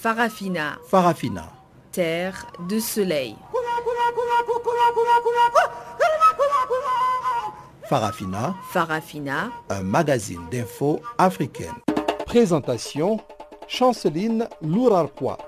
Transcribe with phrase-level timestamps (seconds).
[0.00, 0.78] Farafina.
[0.86, 1.50] Farafina.
[1.90, 3.34] Terre de soleil.
[7.88, 8.54] Farafina.
[8.70, 9.50] Farafina.
[9.70, 11.74] Un magazine d'infos africaine.
[12.26, 13.18] Présentation
[13.66, 15.38] Chanceline Lourarquois.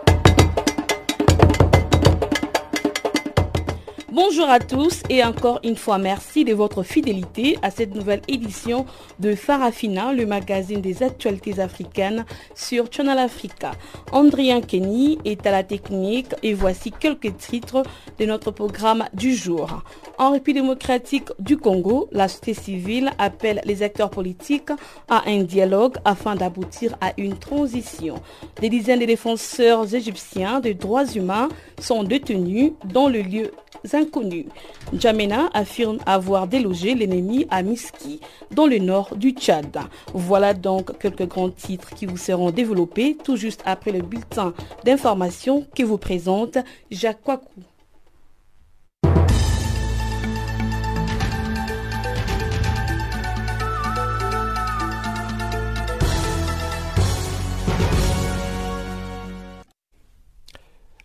[4.13, 8.85] Bonjour à tous et encore une fois merci de votre fidélité à cette nouvelle édition
[9.21, 12.25] de Farafina, le magazine des actualités africaines
[12.57, 13.71] sur Channel Africa.
[14.11, 17.85] Andrien Kenny est à la technique et voici quelques titres
[18.19, 19.85] de notre programme du jour.
[20.19, 24.71] En République démocratique du Congo, la société civile appelle les acteurs politiques
[25.09, 28.17] à un dialogue afin d'aboutir à une transition.
[28.61, 31.49] Des dizaines de défenseurs égyptiens des droits humains
[31.79, 33.53] sont détenus dans le lieu
[33.93, 34.47] inconnus.
[34.93, 38.21] Jamena affirme avoir délogé l'ennemi à Miski,
[38.51, 39.79] dans le nord du Tchad.
[40.15, 45.67] Voilà donc quelques grands titres qui vous seront développés tout juste après le bulletin d'information
[45.75, 46.59] que vous présente
[46.91, 47.21] Jacques.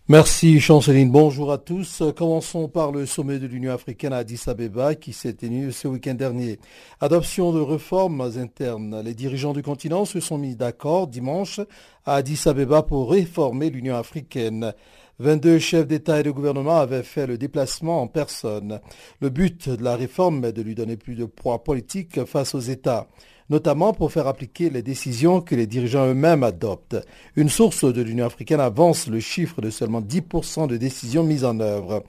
[0.08, 1.10] Merci Chanceline.
[1.10, 2.00] Bonjour à tous.
[2.16, 6.14] Commençons par le sommet de l'Union africaine à Addis Abeba qui s'est tenu ce week-end
[6.14, 6.60] dernier.
[7.00, 9.02] Adoption de réformes internes.
[9.04, 11.58] Les dirigeants du continent se sont mis d'accord dimanche
[12.04, 14.74] à Addis Abeba pour réformer l'Union africaine.
[15.18, 18.78] 22 chefs d'État et de gouvernement avaient fait le déplacement en personne.
[19.20, 22.60] Le but de la réforme est de lui donner plus de poids politique face aux
[22.60, 23.08] États
[23.50, 26.96] notamment pour faire appliquer les décisions que les dirigeants eux-mêmes adoptent.
[27.36, 31.60] Une source de l'Union africaine avance le chiffre de seulement 10% de décisions mises en
[31.60, 32.02] œuvre.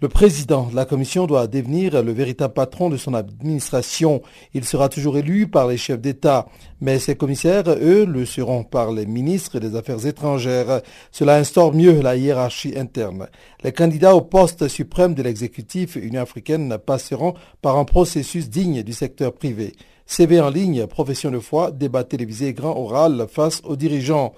[0.00, 4.22] Le président de la Commission doit devenir le véritable patron de son administration.
[4.54, 6.46] Il sera toujours élu par les chefs d'État,
[6.80, 10.80] mais ses commissaires, eux, le seront par les ministres des Affaires étrangères.
[11.12, 13.28] Cela instaure mieux la hiérarchie interne.
[13.62, 18.92] Les candidats au poste suprême de l'exécutif Union africaine passeront par un processus digne du
[18.92, 19.74] secteur privé.
[20.10, 24.34] CV en ligne, profession de foi, débat télévisé grand oral face aux dirigeants.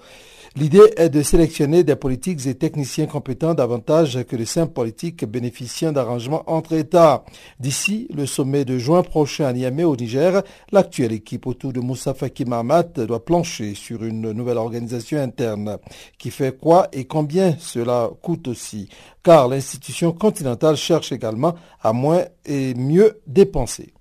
[0.55, 5.91] L'idée est de sélectionner des politiques et techniciens compétents davantage que de simples politiques bénéficiant
[5.91, 7.25] d'arrangements entre États.
[7.59, 12.13] D'ici le sommet de juin prochain à Niamey au Niger, l'actuelle équipe autour de Moussa
[12.13, 15.79] Faki Mahamat doit plancher sur une nouvelle organisation interne.
[16.19, 18.89] Qui fait quoi et combien cela coûte aussi?
[19.23, 23.91] Car l'institution continentale cherche également à moins et mieux dépenser.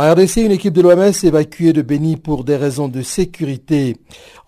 [0.00, 3.98] En RDC, une équipe de l'OMS évacuée de Béni pour des raisons de sécurité.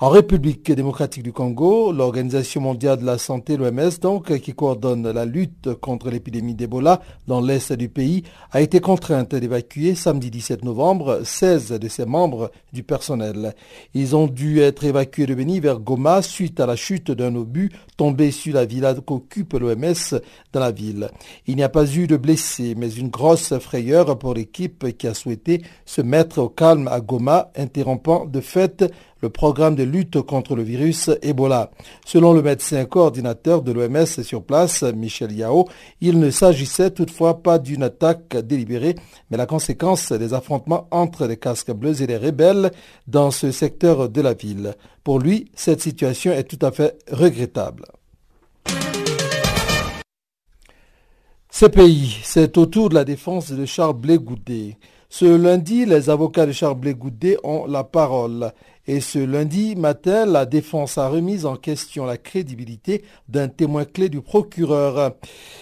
[0.01, 5.27] En République démocratique du Congo, l'Organisation mondiale de la santé, l'OMS, donc, qui coordonne la
[5.27, 11.21] lutte contre l'épidémie d'Ebola dans l'est du pays, a été contrainte d'évacuer samedi 17 novembre
[11.23, 13.55] 16 de ses membres du personnel.
[13.93, 17.71] Ils ont dû être évacués de Béni vers Goma suite à la chute d'un obus
[17.99, 20.19] tombé sur la villa qu'occupe l'OMS
[20.55, 21.11] dans la ville.
[21.47, 25.13] Il n'y a pas eu de blessés, mais une grosse frayeur pour l'équipe qui a
[25.13, 25.42] souhaité
[25.85, 28.85] se mettre au calme à Goma, interrompant de fait
[29.21, 31.71] le programme de lutte contre le virus Ebola.
[32.05, 35.69] Selon le médecin coordinateur de l'OMS sur place, Michel Yao,
[36.01, 38.97] il ne s'agissait toutefois pas d'une attaque délibérée,
[39.31, 42.73] mais la conséquence des affrontements entre les casques bleus et les rebelles
[43.07, 44.75] dans ce secteur de la ville.
[45.05, 47.85] Pour lui, cette situation est tout à fait regrettable.
[51.69, 54.77] pays, c'est autour de la défense de Charles Blé Goudet.
[55.15, 58.51] Ce lundi, les avocats de Charles Blé Goudet ont la parole.
[58.89, 64.09] Et ce lundi matin, la défense a remis en question la crédibilité d'un témoin clé
[64.09, 65.15] du procureur.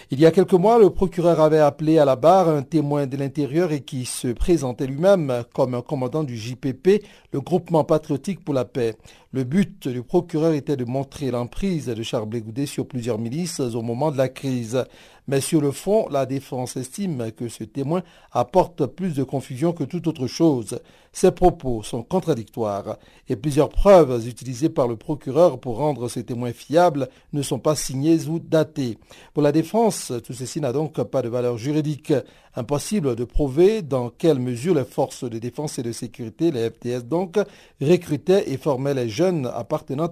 [0.09, 3.17] Il y a quelques mois, le procureur avait appelé à la barre un témoin de
[3.17, 8.55] l'intérieur et qui se présentait lui-même comme un commandant du JPP, le groupement patriotique pour
[8.55, 8.95] la paix.
[9.33, 13.83] Le but du procureur était de montrer l'emprise de Charles Blégoudet sur plusieurs milices au
[13.83, 14.83] moment de la crise.
[15.27, 18.01] Mais sur le fond, la défense estime que ce témoin
[18.31, 20.81] apporte plus de confusion que toute autre chose.
[21.13, 22.97] Ses propos sont contradictoires
[23.29, 27.75] et plusieurs preuves utilisées par le procureur pour rendre ces témoins fiables ne sont pas
[27.75, 28.97] signées ou datées.
[29.33, 32.13] Pour la défense, tout ceci n'a donc pas de valeur juridique.
[32.53, 37.05] Impossible de prouver dans quelle mesure les forces de défense et de sécurité, les FTS
[37.05, 37.39] donc,
[37.79, 40.09] recrutaient et formaient les jeunes appartenant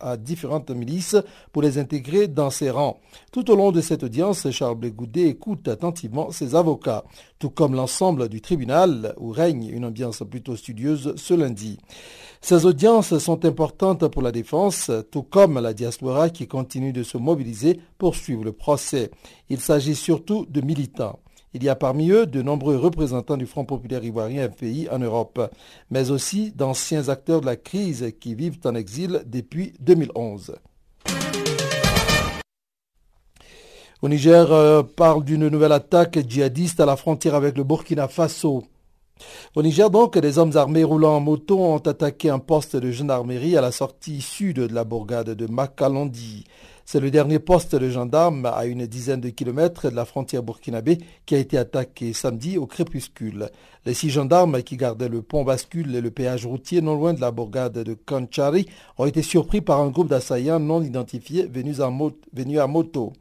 [0.00, 1.16] à, différentes milices
[1.52, 3.00] pour les intégrer dans ses rangs.
[3.32, 7.04] Tout au long de cette audience, Charles Blégoudet écoute attentivement ses avocats,
[7.44, 11.78] tout comme l'ensemble du tribunal où règne une ambiance plutôt studieuse ce lundi.
[12.40, 17.18] Ces audiences sont importantes pour la défense, tout comme la diaspora qui continue de se
[17.18, 19.10] mobiliser pour suivre le procès.
[19.50, 21.18] Il s'agit surtout de militants.
[21.52, 25.54] Il y a parmi eux de nombreux représentants du Front populaire ivoirien FPI en Europe,
[25.90, 30.54] mais aussi d'anciens acteurs de la crise qui vivent en exil depuis 2011.
[34.04, 38.64] Au Niger, euh, parle d'une nouvelle attaque djihadiste à la frontière avec le Burkina Faso.
[39.56, 43.56] Au Niger, donc, des hommes armés roulant en moto ont attaqué un poste de gendarmerie
[43.56, 46.44] à la sortie sud de la bourgade de Makalondi.
[46.84, 50.98] C'est le dernier poste de gendarme à une dizaine de kilomètres de la frontière burkinabé
[51.24, 53.48] qui a été attaqué samedi au crépuscule.
[53.86, 57.22] Les six gendarmes qui gardaient le pont bascule et le péage routier non loin de
[57.22, 58.66] la bourgade de Kanchari
[58.98, 63.14] ont été surpris par un groupe d'assaillants non identifiés venus à moto.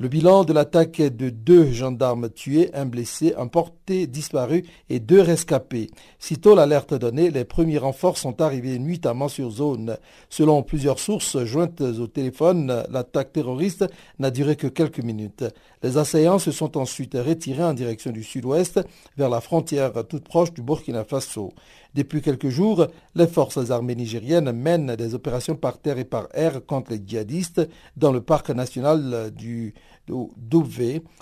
[0.00, 4.98] Le bilan de l'attaque est de deux gendarmes tués, un blessé, un porté disparu et
[4.98, 5.88] deux rescapés.
[6.18, 9.96] Sitôt l'alerte donnée, les premiers renforts sont arrivés nuitamment sur zone.
[10.30, 13.84] Selon plusieurs sources jointes au téléphone, l'attaque terroriste
[14.18, 15.44] n'a duré que quelques minutes.
[15.84, 18.80] Les assaillants se sont ensuite retirés en direction du sud-ouest
[19.16, 21.52] vers la frontière toute proche du Burkina Faso.
[21.94, 26.66] Depuis quelques jours, les forces armées nigériennes mènent des opérations par terre et par air
[26.66, 29.74] contre les djihadistes dans le parc national du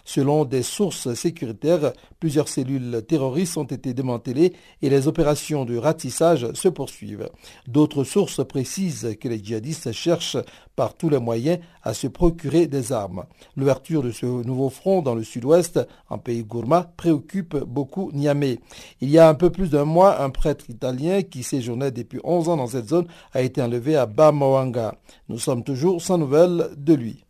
[0.04, 4.52] Selon des sources sécuritaires, plusieurs cellules terroristes ont été démantelées
[4.82, 7.28] et les opérations de ratissage se poursuivent.
[7.68, 10.38] D'autres sources précisent que les djihadistes cherchent
[10.74, 13.24] par tous les moyens à se procurer des armes.
[13.56, 18.58] L'ouverture de ce nouveau front dans le sud-ouest, en pays gourma, préoccupe beaucoup Niamey.
[19.00, 22.48] Il y a un peu plus d'un mois, un prêtre italien qui séjournait depuis 11
[22.48, 24.94] ans dans cette zone a été enlevé à Bamawanga.
[25.28, 27.24] Nous sommes toujours sans nouvelles de lui.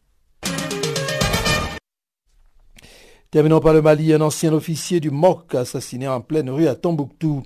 [3.33, 7.43] Terminons par le Mali, un ancien officier du MOC assassiné en pleine rue à Tombouctou.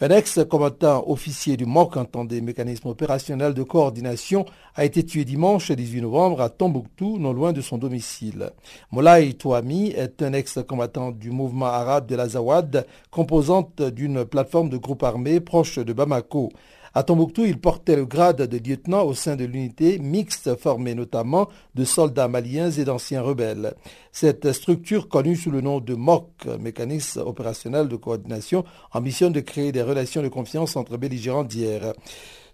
[0.00, 6.00] Un ex-combattant officier du MOC, entendait mécanisme opérationnel de coordination, a été tué dimanche 18
[6.00, 8.50] novembre à Tombouctou, non loin de son domicile.
[8.90, 15.04] Moulay Touami est un ex-combattant du mouvement arabe de l'Azawad, composante d'une plateforme de groupes
[15.04, 16.48] armés proche de Bamako.
[16.94, 21.48] À Tombouctou, il portait le grade de lieutenant au sein de l'unité mixte formée notamment
[21.74, 23.74] de soldats maliens et d'anciens rebelles.
[24.12, 29.70] Cette structure, connue sous le nom de MOC, mécanisme opérationnel de coordination, ambitionne de créer
[29.70, 31.92] des relations de confiance entre belligérants d'hier.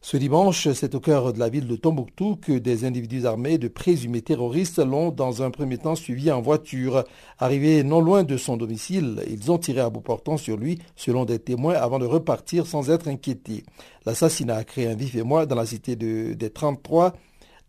[0.06, 3.68] Ce dimanche, c'est au cœur de la ville de Tombouctou que des individus armés de
[3.68, 7.04] présumés terroristes l'ont dans un premier temps suivi en voiture.
[7.38, 11.24] Arrivés non loin de son domicile, ils ont tiré à bout portant sur lui, selon
[11.24, 13.64] des témoins, avant de repartir sans être inquiétés.
[14.04, 17.14] L'assassinat a créé un vif émoi dans la cité des 33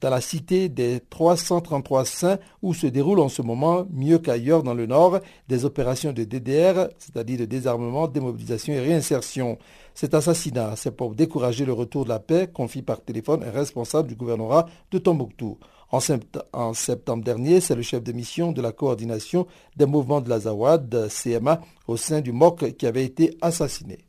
[0.01, 4.73] dans la cité des 333 saints où se déroulent en ce moment, mieux qu'ailleurs dans
[4.73, 9.57] le nord, des opérations de DDR, c'est-à-dire de désarmement, démobilisation et réinsertion.
[9.93, 14.09] Cet assassinat, c'est pour décourager le retour de la paix, confie par téléphone un responsable
[14.09, 15.57] du gouvernorat de Tombouctou.
[15.91, 21.07] En, septembre dernier, c'est le chef de mission de la coordination des mouvements de l'Azawad,
[21.09, 24.04] CMA, au sein du MOC qui avait été assassiné.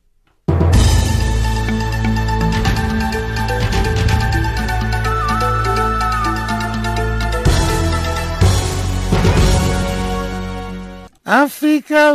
[11.28, 12.12] Africa,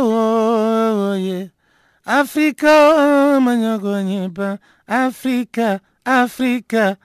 [1.18, 1.48] yeah.
[2.06, 3.38] Africa,
[4.88, 6.96] Africa, Africa,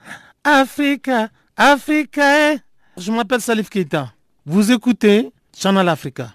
[0.42, 2.52] Africa, Africa.
[2.52, 2.58] Eh.
[2.96, 4.10] Je m'appelle Salif Keita.
[4.46, 6.32] Vous écoutez Channel Africa.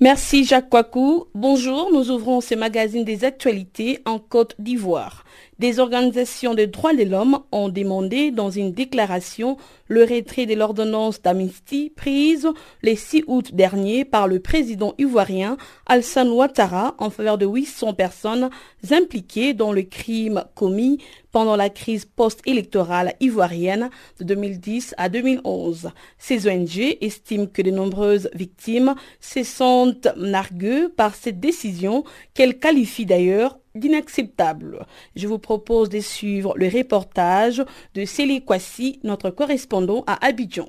[0.00, 1.26] Merci Jacques Kwaku.
[1.32, 5.24] Bonjour, nous ouvrons ce magazine des actualités en Côte d'Ivoire.
[5.60, 11.20] Des organisations de droits de l'homme ont demandé dans une déclaration le retrait de l'ordonnance
[11.20, 12.48] d'amnistie prise
[12.80, 18.48] le 6 août dernier par le président ivoirien Alassane Ouattara en faveur de 800 personnes
[18.90, 20.96] impliquées dans le crime commis
[21.30, 25.90] pendant la crise post-électorale ivoirienne de 2010 à 2011.
[26.16, 33.04] Ces ONG estiment que de nombreuses victimes se sentent narguées par cette décision qu'elles qualifient
[33.04, 34.86] d'ailleurs d'inacceptable.
[35.16, 40.68] Je vous propose de suivre le reportage de Célie Kwasi, notre correspondant à Abidjan.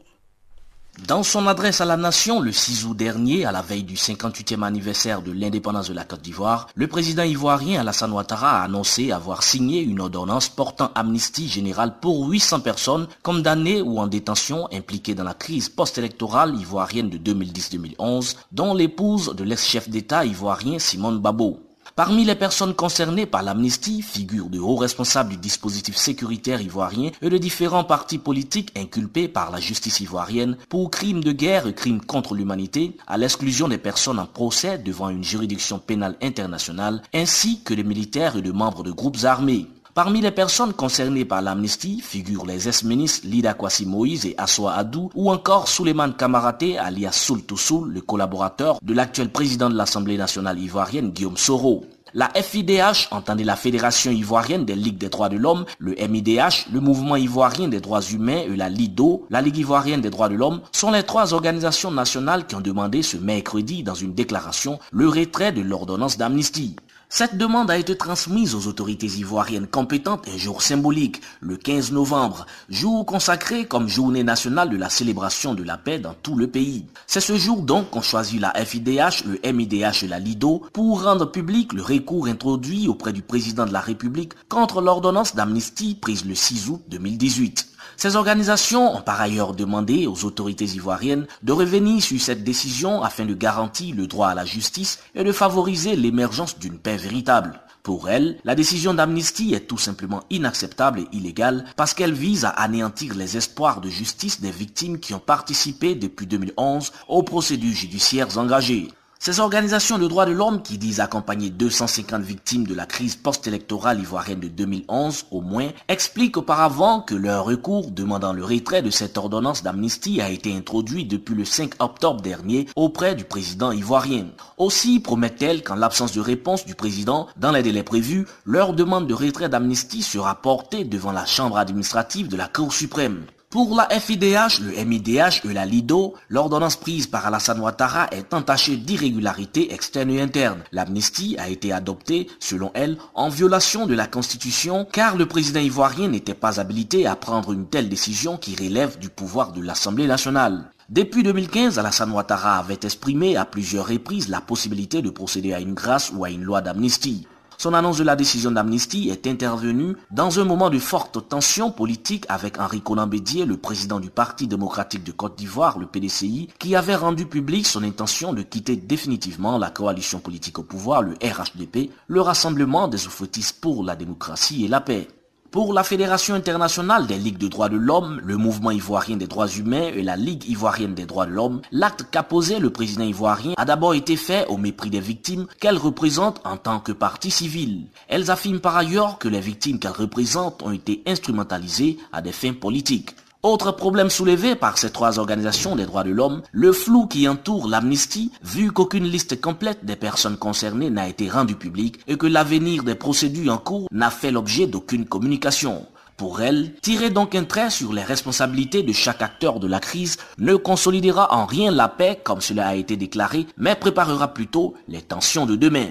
[1.08, 4.62] Dans son adresse à la nation le 6 août dernier, à la veille du 58e
[4.62, 9.42] anniversaire de l'indépendance de la Côte d'Ivoire, le président ivoirien Alassane Ouattara a annoncé avoir
[9.42, 15.24] signé une ordonnance portant amnistie générale pour 800 personnes condamnées ou en détention impliquées dans
[15.24, 21.71] la crise post-électorale ivoirienne de 2010-2011, dont l'épouse de l'ex-chef d'État ivoirien Simone Babo.
[22.04, 27.30] Parmi les personnes concernées par l'amnistie figurent de hauts responsables du dispositif sécuritaire ivoirien et
[27.30, 32.02] de différents partis politiques inculpés par la justice ivoirienne pour crimes de guerre et crimes
[32.02, 37.76] contre l'humanité, à l'exclusion des personnes en procès devant une juridiction pénale internationale, ainsi que
[37.76, 39.68] des militaires et de membres de groupes armés.
[39.94, 45.10] Parmi les personnes concernées par l'amnistie figurent les ex-ministres Lida Kwasi Moïse et Aswa Adou
[45.16, 50.60] ou encore Souleymane Kamaraté alias Soul Toussoul, le collaborateur de l'actuel président de l'Assemblée nationale
[50.60, 51.84] ivoirienne Guillaume Soro.
[52.14, 56.80] La FIDH, entendez la Fédération ivoirienne des Ligues des droits de l'homme, le MIDH, le
[56.80, 60.62] Mouvement ivoirien des droits humains et la LIDO, la Ligue ivoirienne des droits de l'homme,
[60.72, 65.52] sont les trois organisations nationales qui ont demandé ce mercredi dans une déclaration le retrait
[65.52, 66.76] de l'ordonnance d'amnistie.
[67.14, 72.46] Cette demande a été transmise aux autorités ivoiriennes compétentes un jour symbolique, le 15 novembre,
[72.70, 76.86] jour consacré comme journée nationale de la célébration de la paix dans tout le pays.
[77.08, 81.30] C'est ce jour donc qu'on choisit la FIDH, le MIDH et la LIDO pour rendre
[81.30, 86.34] public le recours introduit auprès du président de la République contre l'ordonnance d'amnistie prise le
[86.34, 87.71] 6 août 2018.
[88.02, 93.26] Ces organisations ont par ailleurs demandé aux autorités ivoiriennes de revenir sur cette décision afin
[93.26, 97.62] de garantir le droit à la justice et de favoriser l'émergence d'une paix véritable.
[97.84, 102.50] Pour elles, la décision d'amnistie est tout simplement inacceptable et illégale parce qu'elle vise à
[102.50, 108.36] anéantir les espoirs de justice des victimes qui ont participé depuis 2011 aux procédures judiciaires
[108.40, 108.88] engagées.
[109.24, 114.00] Ces organisations de droits de l'homme qui disent accompagner 250 victimes de la crise post-électorale
[114.00, 119.20] ivoirienne de 2011 au moins, expliquent auparavant que leur recours demandant le retrait de cette
[119.20, 124.26] ordonnance d'amnistie a été introduit depuis le 5 octobre dernier auprès du président ivoirien.
[124.58, 129.14] Aussi promettent-elles qu'en l'absence de réponse du président dans les délais prévus, leur demande de
[129.14, 133.28] retrait d'amnistie sera portée devant la chambre administrative de la Cour suprême.
[133.52, 138.78] Pour la FIDH, le MIDH et la LIDO, l'ordonnance prise par Alassane Ouattara est entachée
[138.78, 140.64] d'irrégularités externes et internes.
[140.72, 146.08] L'amnistie a été adoptée, selon elle, en violation de la Constitution car le président ivoirien
[146.08, 150.72] n'était pas habilité à prendre une telle décision qui relève du pouvoir de l'Assemblée nationale.
[150.88, 155.74] Depuis 2015, Alassane Ouattara avait exprimé à plusieurs reprises la possibilité de procéder à une
[155.74, 157.28] grâce ou à une loi d'amnistie.
[157.62, 162.26] Son annonce de la décision d'amnistie est intervenue dans un moment de forte tension politique
[162.28, 166.76] avec Henri Conan Bédier, le président du Parti démocratique de Côte d'Ivoire, le PDCI, qui
[166.76, 171.92] avait rendu public son intention de quitter définitivement la coalition politique au pouvoir, le RHDP,
[172.08, 175.08] le Rassemblement des oufetistes pour la démocratie et la paix.
[175.52, 179.50] Pour la Fédération internationale des ligues de droits de l'homme, le Mouvement ivoirien des droits
[179.50, 183.54] humains et la Ligue ivoirienne des droits de l'homme, l'acte qu'a posé le président ivoirien
[183.58, 187.88] a d'abord été fait au mépris des victimes qu'elle représente en tant que partie civile.
[188.08, 192.54] Elles affirment par ailleurs que les victimes qu'elles représentent ont été instrumentalisées à des fins
[192.54, 193.14] politiques.
[193.44, 197.68] Autre problème soulevé par ces trois organisations des droits de l'homme, le flou qui entoure
[197.68, 202.84] l'amnistie, vu qu'aucune liste complète des personnes concernées n'a été rendue publique et que l'avenir
[202.84, 205.88] des procédures en cours n'a fait l'objet d'aucune communication.
[206.18, 210.18] Pour elle, tirer donc un trait sur les responsabilités de chaque acteur de la crise
[210.38, 215.02] ne consolidera en rien la paix comme cela a été déclaré, mais préparera plutôt les
[215.02, 215.88] tensions de demain.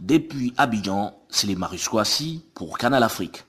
[0.00, 3.44] Depuis Abidjan, c'est les Kouassi pour Canal Afrique.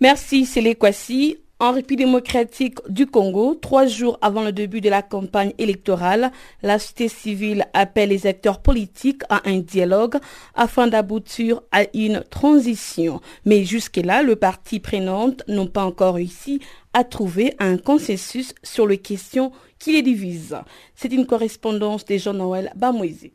[0.00, 0.46] Merci
[0.78, 1.38] Kwasi.
[1.62, 6.80] En République démocratique du Congo, trois jours avant le début de la campagne électorale, la
[6.80, 10.16] société civile appelle les acteurs politiques à un dialogue
[10.56, 13.20] afin d'aboutir à une transition.
[13.44, 16.58] Mais jusque-là, le parti prenante n'ont pas encore réussi
[16.94, 20.58] à trouver un consensus sur les questions qui les divisent.
[20.96, 23.34] C'est une correspondance de Jean-Noël Bamoisy.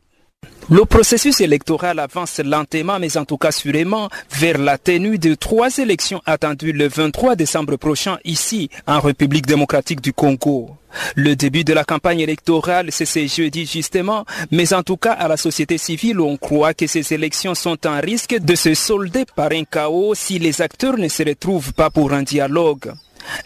[0.70, 5.78] Le processus électoral avance lentement, mais en tout cas sûrement, vers la tenue de trois
[5.78, 10.76] élections attendues le 23 décembre prochain ici, en République démocratique du Congo.
[11.14, 15.26] Le début de la campagne électorale, c'est ce jeudi justement, mais en tout cas à
[15.26, 19.52] la société civile, on croit que ces élections sont en risque de se solder par
[19.52, 22.92] un chaos si les acteurs ne se retrouvent pas pour un dialogue.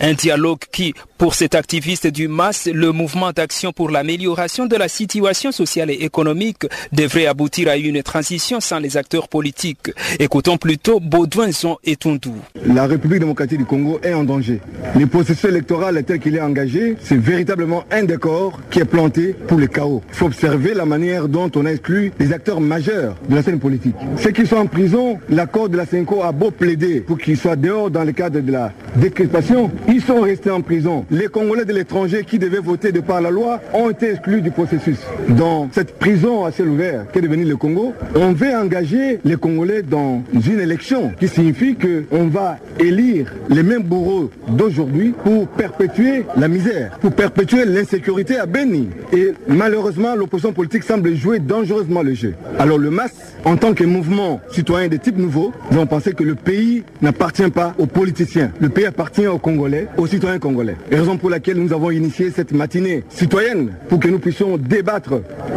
[0.01, 0.93] Un dialogue qui,
[1.23, 6.03] pour cet activiste du MAS, le mouvement d'action pour l'amélioration de la situation sociale et
[6.03, 9.93] économique, devrait aboutir à une transition sans les acteurs politiques.
[10.19, 12.35] Écoutons plutôt Baudouin Zon et Tundou.
[12.67, 14.61] La République démocratique du Congo est en danger.
[14.99, 19.59] Le processus électoral tel qu'il est engagé, c'est véritablement un décor qui est planté pour
[19.59, 20.03] le chaos.
[20.09, 23.95] Il faut observer la manière dont on exclut les acteurs majeurs de la scène politique.
[24.17, 27.55] Ceux qui sont en prison, l'accord de la CENCO a beau plaider pour qu'ils soient
[27.55, 31.07] dehors dans le cadre de la décrétation ils sont restés en prison.
[31.13, 34.51] Les Congolais de l'étranger qui devaient voter de par la loi ont été exclus du
[34.51, 34.97] processus.
[35.29, 39.83] Dans cette prison à ciel ouvert qu'est devenue le Congo, on veut engager les Congolais
[39.83, 46.49] dans une élection qui signifie qu'on va élire les mêmes bourreaux d'aujourd'hui pour perpétuer la
[46.49, 48.89] misère, pour perpétuer l'insécurité à Beni.
[49.13, 52.33] Et malheureusement, l'opposition politique semble jouer dangereusement le jeu.
[52.59, 53.11] Alors le MAS,
[53.45, 57.51] en tant que mouvement citoyen de type nouveau, nous avons pensé que le pays n'appartient
[57.51, 58.51] pas aux politiciens.
[58.61, 60.77] Le pays appartient aux Congolais aux citoyens congolais.
[61.03, 65.15] Pour laquelle nous avons initié cette matinée citoyenne pour que nous puissions débattre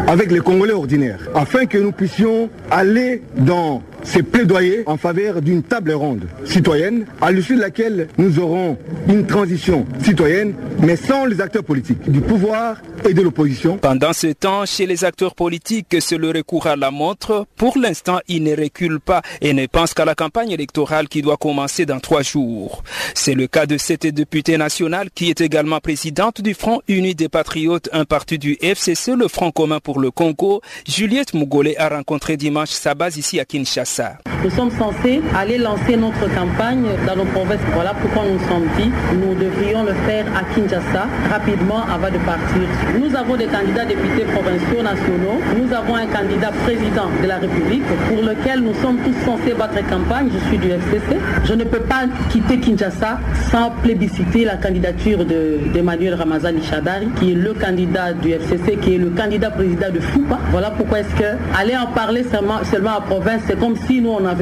[0.07, 5.63] avec les Congolais ordinaires, afin que nous puissions aller dans c'est plaidoyer en faveur d'une
[5.63, 8.77] table ronde citoyenne à l'issue de laquelle nous aurons
[9.09, 13.77] une transition citoyenne, mais sans les acteurs politiques, du pouvoir et de l'opposition.
[13.77, 17.45] Pendant ce temps, chez les acteurs politiques, c'est le recours à la montre.
[17.55, 21.37] Pour l'instant, ils ne reculent pas et ne pensent qu'à la campagne électorale qui doit
[21.37, 22.83] commencer dans trois jours.
[23.13, 27.29] C'est le cas de cette députée nationale qui est également présidente du Front Uni des
[27.29, 30.62] Patriotes, un parti du FCC, le Front commun pour le Congo.
[30.88, 34.17] Juliette Mougolé a rencontré dimanche sa base ici à Kinshasa.
[34.45, 37.65] Nous sommes censés aller lancer notre campagne dans nos provinces.
[37.73, 42.61] Voilà pourquoi nous sommes dit nous devrions le faire à Kinshasa rapidement avant de partir.
[43.01, 45.41] Nous avons des candidats députés provinciaux nationaux.
[45.57, 49.81] Nous avons un candidat président de la République pour lequel nous sommes tous censés battre
[49.89, 50.29] campagne.
[50.31, 51.17] Je suis du FCC.
[51.43, 53.17] Je ne peux pas quitter Kinshasa
[53.49, 58.93] sans plébisciter la candidature d'Emmanuel de, Ramazani Chadari, qui est le candidat du FCC, qui
[58.93, 60.37] est le candidat président de FUPA.
[60.51, 64.11] Voilà pourquoi est-ce que aller en parler seulement, seulement en province, c'est comme si nous,
[64.11, 64.34] on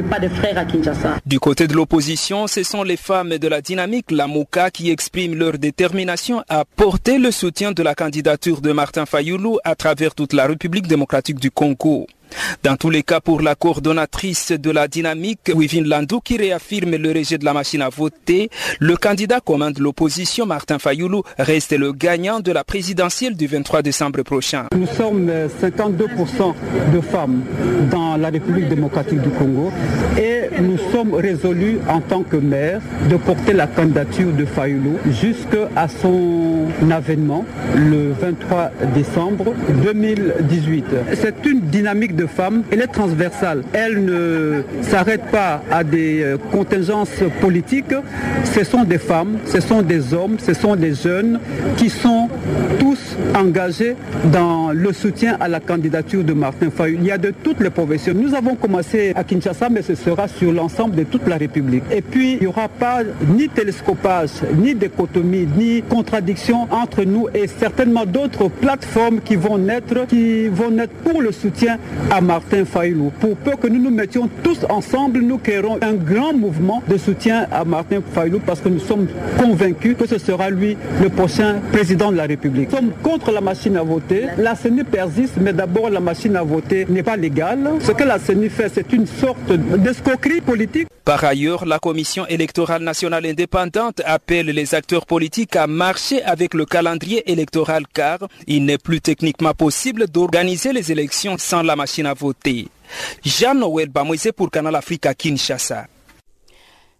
[1.25, 5.35] Du côté de l'opposition, ce sont les femmes de la dynamique, la MOCA, qui expriment
[5.35, 10.33] leur détermination à porter le soutien de la candidature de Martin Fayoulou à travers toute
[10.33, 12.07] la République démocratique du Congo.
[12.63, 17.11] Dans tous les cas, pour la coordonnatrice de la dynamique, Wivine Landou, qui réaffirme le
[17.11, 18.49] rejet de la machine à voter,
[18.79, 23.81] le candidat commun de l'opposition, Martin Fayoulou, reste le gagnant de la présidentielle du 23
[23.81, 24.65] décembre prochain.
[24.75, 25.29] Nous sommes
[25.61, 26.53] 52%
[26.93, 27.43] de femmes
[27.91, 29.71] dans la République démocratique du Congo
[30.17, 35.87] et nous sommes résolus en tant que maire de porter la candidature de Fayoulou jusqu'à
[36.01, 40.85] son avènement le 23 décembre 2018.
[41.15, 43.63] C'est une dynamique de femmes, elle est transversale.
[43.73, 47.93] Elle ne s'arrête pas à des euh, contingences politiques.
[48.43, 51.39] Ce sont des femmes, ce sont des hommes, ce sont des jeunes
[51.77, 52.29] qui sont
[52.79, 53.95] tous engagés
[54.31, 56.97] dans le soutien à la candidature de Martin Fayou.
[56.99, 58.13] Il y a de toutes les professions.
[58.13, 61.83] Nous avons commencé à Kinshasa, mais ce sera sur l'ensemble de toute la République.
[61.91, 67.47] Et puis, il n'y aura pas ni télescopage, ni dichotomie, ni contradiction entre nous et
[67.47, 71.77] certainement d'autres plateformes qui vont naître, qui vont naître pour le soutien
[72.11, 73.11] à Martin Fayoulou.
[73.19, 77.47] Pour peu que nous nous mettions tous ensemble, nous créerons un grand mouvement de soutien
[77.51, 82.11] à Martin Fayoulou parce que nous sommes convaincus que ce sera lui le prochain président
[82.11, 82.69] de la République.
[82.71, 84.27] Nous sommes contre la machine à voter.
[84.37, 87.69] La CENI persiste, mais d'abord la machine à voter n'est pas légale.
[87.79, 90.87] Ce que la CENI fait, c'est une sorte d'escroquerie politique.
[91.05, 96.65] Par ailleurs, la Commission électorale nationale indépendante appelle les acteurs politiques à marcher avec le
[96.65, 101.92] calendrier électoral car il n'est plus techniquement possible d'organiser les élections sans la machine
[103.23, 103.89] Jean-Noël
[104.35, 104.79] pour Canal
[105.17, 105.87] Kinshasa.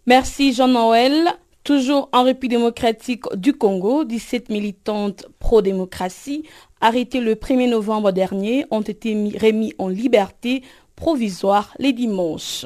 [0.05, 1.27] Merci Jean-Noël.
[1.63, 6.43] Toujours en République démocratique du Congo, 17 militantes pro-démocratie
[6.81, 10.61] arrêtées le 1er novembre dernier ont été remis en liberté
[10.97, 12.65] provisoire les dimanches.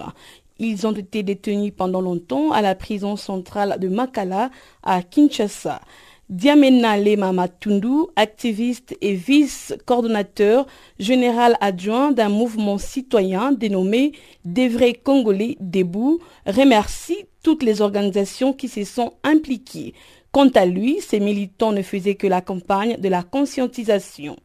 [0.57, 4.49] Ils ont été détenus pendant longtemps à la prison centrale de Makala
[4.81, 5.81] à Kinshasa.
[6.29, 10.67] Diamena Lema Matundu, activiste et vice-coordonnateur
[10.99, 14.11] général adjoint d'un mouvement citoyen dénommé
[14.43, 19.93] Des vrais Congolais debout, remercie toutes les organisations qui se sont impliquées.
[20.33, 24.35] Quant à lui, ces militants ne faisaient que la campagne de la conscientisation.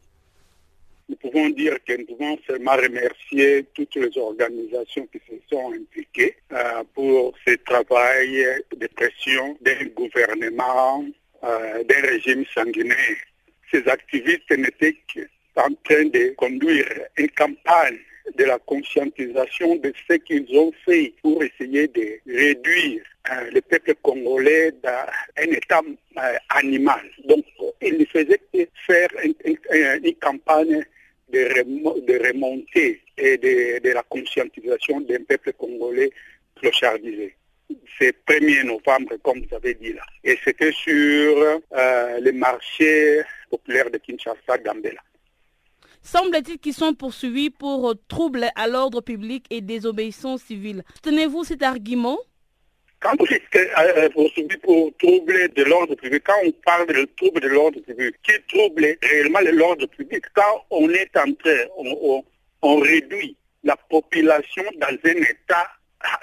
[1.09, 6.37] Nous pouvons dire que nous pouvons seulement remercier toutes les organisations qui se sont impliquées
[6.53, 11.05] euh, pour ce travail de pression d'un gouvernement
[11.45, 13.17] euh, d'un régime sanguinaire.
[13.71, 14.97] Ces activistes n'étaient
[15.55, 17.99] qu'en train de conduire une campagne
[18.37, 23.95] de la conscientisation de ce qu'ils ont fait pour essayer de réduire euh, le peuple
[24.03, 25.07] congolais dans
[25.39, 25.81] un état
[26.19, 27.11] euh, animal.
[27.25, 27.45] Donc,
[27.81, 30.85] ils ne faisaient que faire une, campagne
[31.33, 36.11] de, remontée et de la conscientisation d'un peuple congolais
[36.57, 37.35] clochardisé
[37.99, 40.03] c'est 1er novembre, comme vous avez dit là.
[40.25, 45.01] Et c'était sur euh, le marché populaire de Kinshasa, Gambela.
[46.03, 50.83] Semble-t-il qu'ils sont poursuivis pour trouble à l'ordre public et désobéissance civile.
[51.03, 52.19] Tenez-vous cet argument?
[52.99, 57.41] Quand vous dites euh, poursuivi pour troubler de l'ordre public, quand on parle de trouble
[57.41, 62.25] de l'ordre public, qui trouble réellement l'ordre public, quand on est en train, on, on,
[62.63, 65.69] on réduit la population dans un état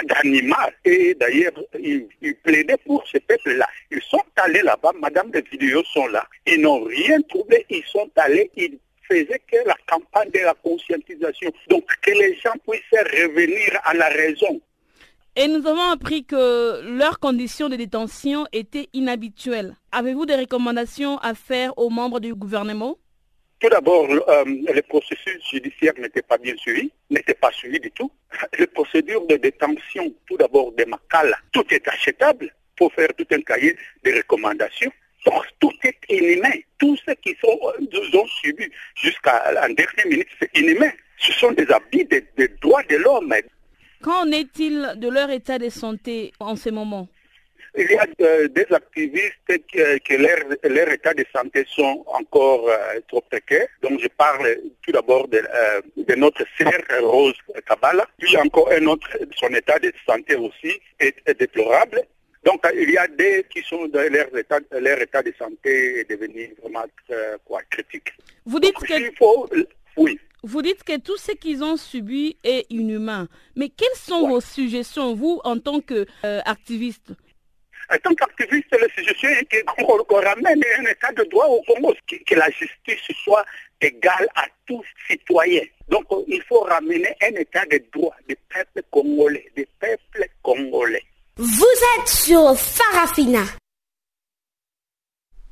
[0.03, 0.73] d'animal.
[0.85, 2.07] Et d'ailleurs, ils,
[2.43, 3.67] plaidaient pour ce peuple-là.
[3.91, 6.25] Ils sont allés là-bas, madame, les vidéos sont là.
[6.45, 11.51] Ils n'ont rien trouvé, ils sont allés, ils faisaient que la campagne de la conscientisation.
[11.69, 14.61] Donc que les gens puissent revenir à la raison.
[15.35, 19.75] Et nous avons appris que leurs conditions de détention étaient inhabituelles.
[19.91, 22.97] Avez-vous des recommandations à faire aux membres du gouvernement?
[23.59, 28.09] Tout d'abord, euh, le processus judiciaire n'était pas bien suivi, n'était pas suivi du tout.
[28.57, 33.41] Les procédures de détention, tout d'abord des Makala, tout est achetable pour faire tout un
[33.41, 34.91] cahier de recommandations.
[35.25, 36.53] Donc, tout est inhumain.
[36.77, 37.59] Tout ce qui sont,
[38.17, 40.91] ont subi jusqu'à la dernière minute, c'est inhumain.
[41.17, 43.33] Ce sont des habits des droits de l'homme.
[44.01, 47.09] Qu'en est-il de leur état de santé en ce moment?
[47.79, 52.67] Il y a euh, des activistes que, que leur, leur, état de santé sont encore
[52.69, 53.67] euh, trop précaires.
[53.81, 57.35] Donc je parle tout d'abord de, euh, de, notre sœur Rose
[57.67, 58.05] Kabbalah.
[58.17, 62.01] Puis encore un autre, son état de santé aussi est, est déplorable.
[62.43, 66.09] Donc il y a des qui sont dans leur état, leur état de santé est
[66.09, 66.85] devenu vraiment
[67.45, 68.13] quoi, critique.
[68.45, 68.93] Vous dites Donc, que...
[68.93, 69.49] il faut,
[69.97, 70.19] oui.
[70.41, 73.27] Vous dites que tout ce qu'ils ont subi est inhumain.
[73.57, 74.29] Mais quelles sont Ouais.
[74.29, 77.11] vos suggestions, vous, en tant qu'activiste
[77.91, 82.15] En tant qu'activiste, la suggestion est qu'on ramène un état de droit au Congo, que,
[82.23, 83.45] que la justice soit
[83.81, 85.65] égale à tous citoyens.
[85.89, 89.51] Donc euh, il faut ramener un état de droit du peuple congolais,
[90.43, 91.03] congolais.
[91.37, 91.65] Vous
[91.97, 93.43] êtes sur Farafina.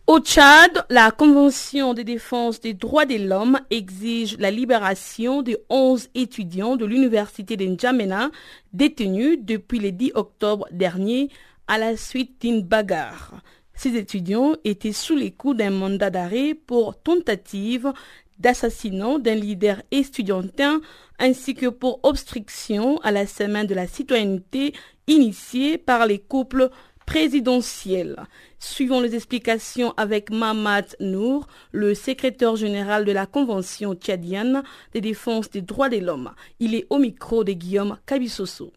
[0.06, 6.10] Au Tchad, la Convention de défense des droits de l'homme exige la libération de 11
[6.16, 8.30] étudiants de l'université de N'Djamena
[8.72, 11.30] détenus depuis le 10 octobre dernier
[11.68, 13.42] à la suite d'une bagarre.
[13.74, 17.94] Ces étudiants étaient sous les coups d'un mandat d'arrêt pour tentative
[18.40, 20.82] d'assassinat d'un leader estudiantin
[21.20, 24.74] ainsi que pour obstruction à la semaine de la citoyenneté
[25.08, 26.70] initiée par les couples
[27.06, 28.18] présidentiels.
[28.60, 35.50] Suivons les explications avec Mamad Nour, le secrétaire général de la Convention tchadienne de défense
[35.50, 36.32] des droits de l'homme.
[36.60, 38.74] Il est au micro de Guillaume Kabissoso.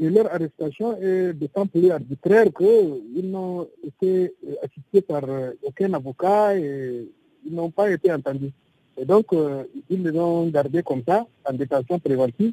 [0.00, 6.56] Et leur arrestation est d'autant plus arbitraire qu'ils n'ont été assistés par euh, aucun avocat
[6.56, 7.08] et
[7.46, 8.50] ils n'ont pas été entendus.
[9.00, 12.52] Et donc, euh, ils les ont gardés comme ça, en détention préventive.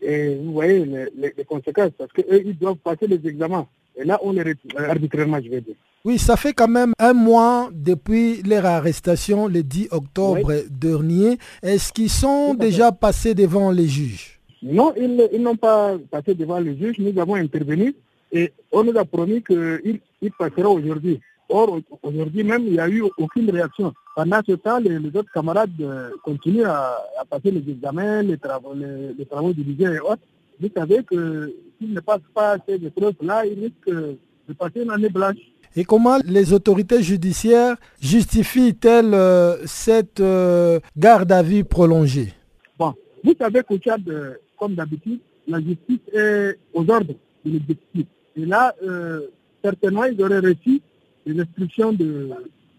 [0.00, 3.66] Et vous voyez les, les- les conséquences, parce qu'eux, ils doivent passer les examens.
[3.96, 5.74] Et là, on les retrouve arbitrairement, je vais dire.
[6.04, 11.38] Oui, ça fait quand même un mois depuis leur arrestation le 10 octobre dernier.
[11.62, 14.40] Est-ce qu'ils sont déjà passés devant les juges?
[14.62, 16.98] Non, ils, ils n'ont pas passé devant le juge.
[16.98, 17.94] Nous avons intervenu
[18.32, 21.20] et on nous a promis qu'il il passera aujourd'hui.
[21.48, 23.92] Or, aujourd'hui même, il n'y a eu aucune réaction.
[24.16, 28.38] Pendant ce temps, les, les autres camarades euh, continuent à, à passer les examens, les
[28.38, 30.22] travaux, les, les travaux et autres.
[30.60, 34.16] Vous savez que s'ils ne passent pas ces épreuves-là, ils risquent
[34.48, 35.36] de passer une année blanche.
[35.74, 42.32] Et comment les autorités judiciaires justifient-elles euh, cette euh, garde à vue prolongée?
[42.78, 42.92] Bon,
[43.24, 48.06] vous savez qu'au Tchad, euh, comme d'habitude, la justice est aux ordres de l'exécutif.
[48.36, 49.26] Et là, euh,
[49.60, 50.80] certainement, ils auraient reçu
[51.26, 52.30] des instructions de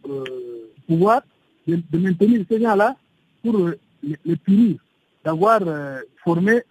[0.07, 0.23] euh,
[0.87, 1.23] pouvoir
[1.67, 2.95] de, maintenir ces gens-là
[3.43, 4.77] pour euh, les, punir,
[5.25, 5.59] d'avoir
[6.23, 6.61] formé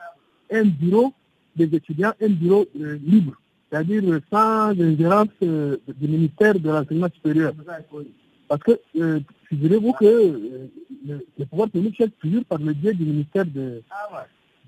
[0.51, 1.13] un bureau
[1.55, 3.35] des étudiants, un bureau libre,
[3.69, 7.53] c'est-à-dire sans ingérence du ministère de l'enseignement supérieur.
[8.49, 8.81] Parce que,
[9.49, 10.69] figurez-vous que
[11.07, 13.81] le, pouvoir public cherche toujours par le biais du ministère de, euh,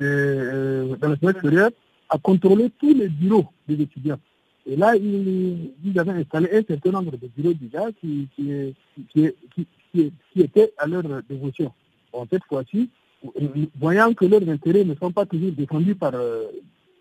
[0.00, 1.70] de l'enseignement supérieur
[2.08, 4.18] à contrôler tous les bureaux des étudiants.
[4.66, 8.74] Et là, ils, avaient installé un certain nombre de bureaux déjà qui, qui,
[9.12, 11.72] qui, qui, qui, étaient à leur dévotion.
[12.12, 12.88] Bon, cette fois-ci,
[13.78, 16.46] voyant que leurs intérêts ne sont pas toujours défendus par euh,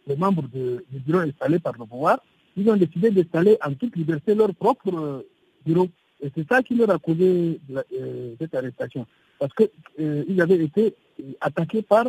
[0.07, 2.19] les membres du bureau installé par le pouvoir,
[2.55, 5.21] ils ont décidé d'installer en toute liberté leur propre euh,
[5.65, 5.87] bureau.
[6.21, 7.59] Et c'est ça qui leur a causé
[7.99, 9.05] euh, cette arrestation.
[9.39, 12.05] Parce qu'ils avaient été euh, attaqués par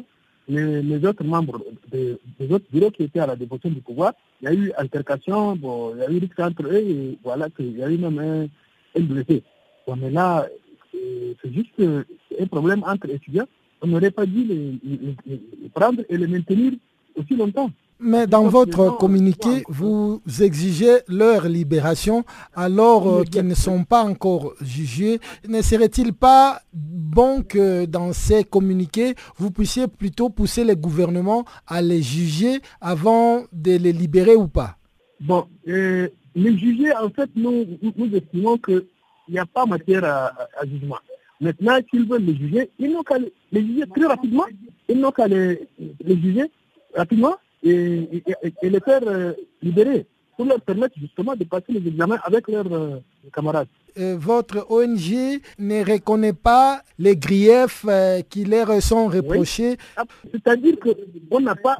[0.49, 1.61] les, autres membres
[1.93, 4.13] de- des autres bureaux qui étaient à la dévotion du pouvoir.
[4.41, 7.49] Il y a eu altercation, bon, il y a eu risque entre eux, et voilà
[7.51, 9.43] qu'il y a eu même un, un blessé.
[9.87, 10.47] Bon, mais là,
[10.93, 13.47] c'est juste un problème entre étudiants.
[13.83, 16.73] On n'aurait pas dû les prendre et les maintenir
[17.17, 17.71] aussi longtemps.
[18.07, 22.23] Mais dans votre communiqué, vous exigez leur libération
[22.55, 25.21] alors euh, qu'ils ne sont pas encore jugés.
[25.49, 31.81] Ne serait-il pas bon que dans ces communiqués, vous puissiez plutôt pousser les gouvernements à
[31.81, 34.77] les juger avant de les libérer ou pas?
[35.21, 37.65] Bon, euh, les juger, en fait, nous,
[38.13, 38.85] estimons qu'il
[39.31, 40.31] n'y a pas matière à,
[40.67, 40.99] jugement.
[41.41, 43.33] Maintenant, s'ils veulent les juger, ils n'ont qu'à les,
[43.67, 44.45] juger très rapidement.
[44.91, 45.67] Ils n'ont qu'à les
[46.07, 46.51] juger
[46.95, 47.73] rapidement et,
[48.17, 52.19] et- et- et les faire euh, libérer pour leur permettre justement de passer les examens
[52.25, 52.99] avec leurs euh,
[53.33, 53.69] camarades.
[53.99, 57.87] Euh, Votre ONG ne reconnaît pas les griefs
[58.29, 59.77] qui leur sont reprochés.
[59.97, 61.79] Ah, C'est-à-dire qu'on n'a pas,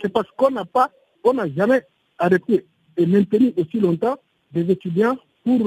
[0.00, 0.90] c'est parce qu'on n'a pas,
[1.24, 1.82] on n'a jamais
[2.18, 2.64] arrêté
[2.96, 4.16] et maintenu aussi longtemps
[4.52, 5.58] des étudiants pour,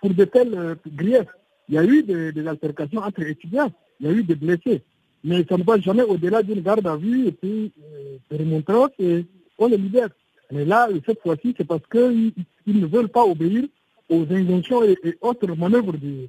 [0.00, 1.26] pour de tels griefs.
[1.68, 4.82] il y a eu des, altercations entre étudiants, il y a eu des blessés.
[5.22, 9.26] Mais ça ne va jamais au-delà d'une garde à vue et puis euh, remontrer et
[9.58, 10.08] on les libère.
[10.50, 12.32] Mais là, cette fois-ci, c'est parce qu'ils
[12.66, 13.64] ne veulent pas obéir
[14.08, 16.28] aux injonctions et, autres manœuvres du,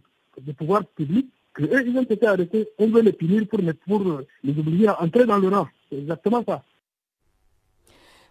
[0.58, 2.68] pouvoir public qu'eux, ils ont été arrêtés.
[2.78, 5.68] On veut les punir pour, pour les obliger à entrer dans le rang.
[5.90, 6.64] C'est exactement ça.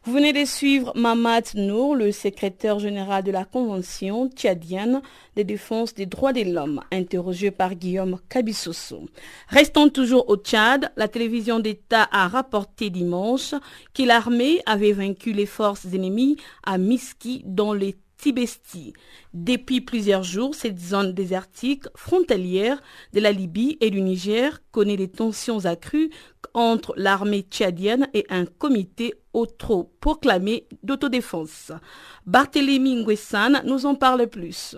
[0.05, 5.03] Vous venez de suivre Mamad Nour, le secrétaire général de la Convention tchadienne
[5.37, 9.05] de défense des droits de l'homme, interrogé par Guillaume Kabissoso.
[9.49, 13.55] Restant toujours au Tchad, la télévision d'État a rapporté dimanche
[13.93, 17.95] que l'armée avait vaincu les forces ennemies à Miski dans les
[19.33, 22.81] Depuis plusieurs jours, cette zone désertique frontalière
[23.13, 26.11] de la Libye et du Niger connaît des tensions accrues
[26.55, 31.73] entre l'armée tchadienne et un comité auto-proclamé d'autodéfense.
[32.27, 34.77] Barthélémy Nguessan nous en parle plus.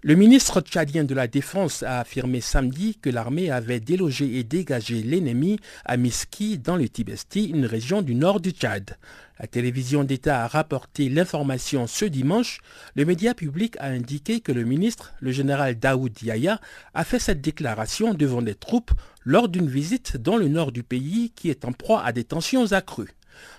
[0.00, 5.02] Le ministre tchadien de la Défense a affirmé samedi que l'armée avait délogé et dégagé
[5.02, 8.96] l'ennemi à Miski dans le Tibesti, une région du nord du Tchad.
[9.40, 12.60] La télévision d'État a rapporté l'information ce dimanche.
[12.94, 16.60] Le média public a indiqué que le ministre, le général Daoud Yaya,
[16.94, 18.92] a fait cette déclaration devant des troupes
[19.24, 22.70] lors d'une visite dans le nord du pays qui est en proie à des tensions
[22.70, 23.16] accrues.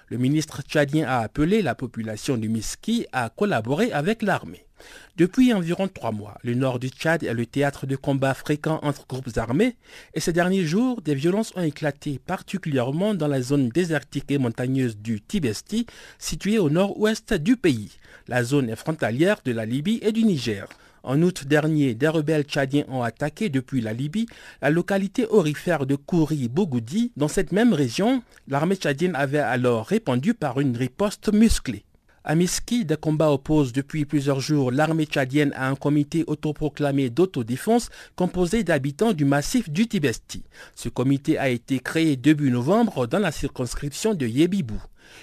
[0.07, 4.68] Le ministre tchadien a appelé la population du Miski à collaborer avec l'armée.
[5.17, 9.05] Depuis environ trois mois, le nord du Tchad est le théâtre de combats fréquents entre
[9.07, 9.75] groupes armés
[10.13, 14.97] et ces derniers jours, des violences ont éclaté particulièrement dans la zone désertique et montagneuse
[14.97, 15.85] du Tibesti,
[16.17, 17.97] située au nord-ouest du pays.
[18.27, 20.67] La zone frontalière de la Libye et du Niger.
[21.03, 24.27] En août dernier, des rebelles tchadiens ont attaqué depuis la Libye
[24.61, 27.13] la localité orifère de Kouri-Bougoudi.
[27.15, 31.85] Dans cette même région, l'armée tchadienne avait alors répondu par une riposte musclée.
[32.29, 37.89] À Miski, des combats opposent depuis plusieurs jours l'armée tchadienne à un comité autoproclamé d'autodéfense
[38.15, 40.43] composé d'habitants du massif du Tibesti.
[40.75, 44.79] Ce comité a été créé début novembre dans la circonscription de Yebibou.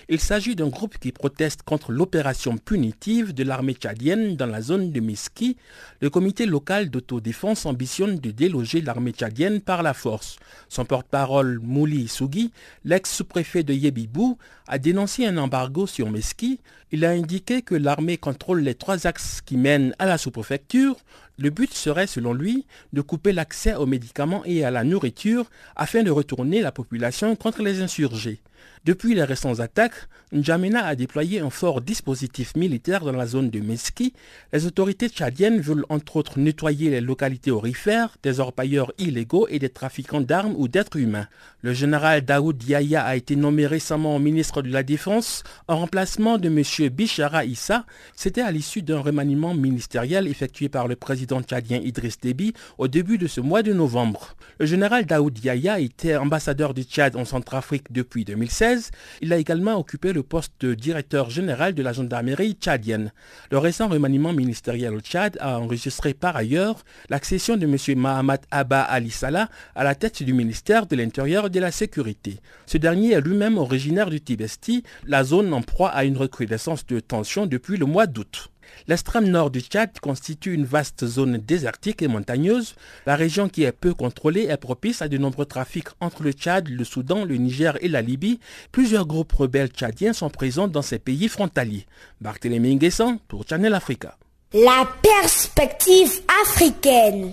[0.09, 4.93] Il s'agit d'un groupe qui proteste contre l'opération punitive de l'armée tchadienne dans la zone
[4.93, 5.57] de Miski.
[6.01, 10.37] Le comité local d'autodéfense ambitionne de déloger l'armée tchadienne par la force.
[10.69, 12.53] Son porte-parole Mouli Sougui,
[12.85, 16.61] l'ex-sous-préfet de Yebibou, a dénoncé un embargo sur Miski.
[16.93, 20.97] Il a indiqué que l'armée contrôle les trois axes qui mènent à la sous-préfecture,
[21.39, 26.03] le but serait, selon lui, de couper l'accès aux médicaments et à la nourriture afin
[26.03, 28.41] de retourner la population contre les insurgés.
[28.87, 33.59] Depuis les récentes attaques, N'Djamena a déployé un fort dispositif militaire dans la zone de
[33.59, 34.13] Meski.
[34.53, 39.71] Les autorités tchadiennes veulent entre autres nettoyer les localités orifères des orpailleurs illégaux et des
[39.71, 41.27] trafiquants d'armes ou d'êtres humains.
[41.63, 46.47] Le général Daoud Yahya a été nommé récemment ministre de la Défense en remplacement de
[46.49, 46.91] M.
[46.91, 47.87] Bishara Issa.
[48.15, 53.19] C'était à l'issue d'un remaniement ministériel effectué par le président tchadien Idriss Déby au début
[53.19, 54.35] de ce mois de novembre.
[54.59, 58.91] Le général Daoud Yahya était ambassadeur du Tchad en Centrafrique depuis 2016.
[59.21, 63.13] Il a également occupé le poste de directeur général de la gendarmerie tchadienne.
[63.51, 67.99] Le récent remaniement ministériel au Tchad a enregistré par ailleurs l'accession de M.
[67.99, 72.41] Mahamat Abba Ali Salah à la tête du ministère de l'Intérieur et de la Sécurité.
[72.67, 77.01] Ce dernier est lui-même originaire du Tibesti, la zone en proie à une recrudescence de
[77.01, 78.51] tensions depuis le mois d'août.
[78.89, 82.75] L'extrême nord du Tchad constitue une vaste zone désertique et montagneuse.
[83.07, 86.69] La région qui est peu contrôlée est propice à de nombreux trafics entre le Tchad,
[86.69, 88.41] le Soudan, le Niger et la Libye.
[88.73, 91.87] Plusieurs groupes rebelles tchadiens sont présents dans ces pays frontaliers.
[92.21, 94.17] Barthélémy Nguessan pour Channel Africa.
[94.53, 97.33] La perspective africaine.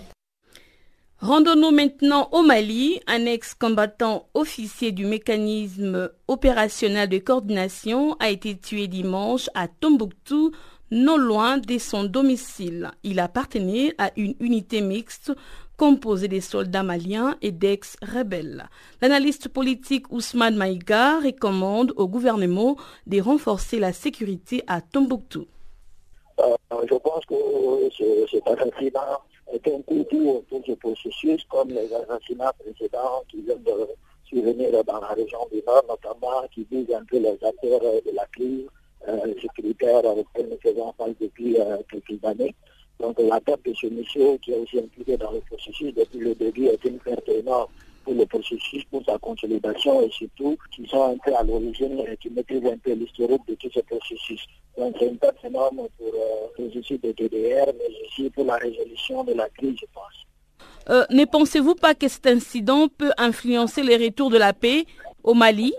[1.23, 2.99] Rendons-nous maintenant au Mali.
[3.07, 10.51] Un ex-combattant officier du mécanisme opérationnel de coordination a été tué dimanche à Tombouctou
[10.93, 12.91] non loin de son domicile.
[13.03, 15.33] Il appartenait à une unité mixte
[15.75, 18.69] composée des soldats maliens et d'ex-rebelles.
[19.01, 22.77] L'analyste politique Ousmane Maïga recommande au gouvernement
[23.07, 25.47] de renforcer la sécurité à Tombouctou.
[26.39, 26.55] Euh,
[26.89, 27.35] je pense que
[28.31, 29.19] cet assassinat
[29.51, 33.87] est un coup pour tout ce processus, comme les assassinats précédents qui viennent de
[34.25, 38.25] survenir dans la région du Nord, notamment qui visent un peu les acteurs de la
[38.27, 38.67] crise
[39.07, 42.55] euh, sécuritaire avec lequel nous faisons face depuis euh, quelques années.
[42.99, 46.35] Donc la tête de ce monsieur qui est aussi impliqué dans le processus depuis le
[46.35, 47.67] début est une perte énorme
[48.05, 52.15] pour le processus, pour sa consolidation et surtout qui sont un peu à l'origine et
[52.17, 54.45] qui maîtrisent un peu l'historique de tout ce processus.
[54.77, 58.55] Donc c'est une perte énorme pour euh, le processus de DDR, mais aussi pour la
[58.55, 61.09] résolution de la crise, je pense.
[61.09, 64.85] ne pensez-vous pas que cet incident peut influencer les retours de la paix
[65.23, 65.73] au Mali?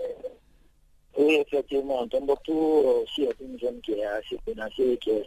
[1.17, 2.05] Oui, effectivement.
[2.07, 5.25] Tombouctou aussi est une zone qui est assez menacée, qui est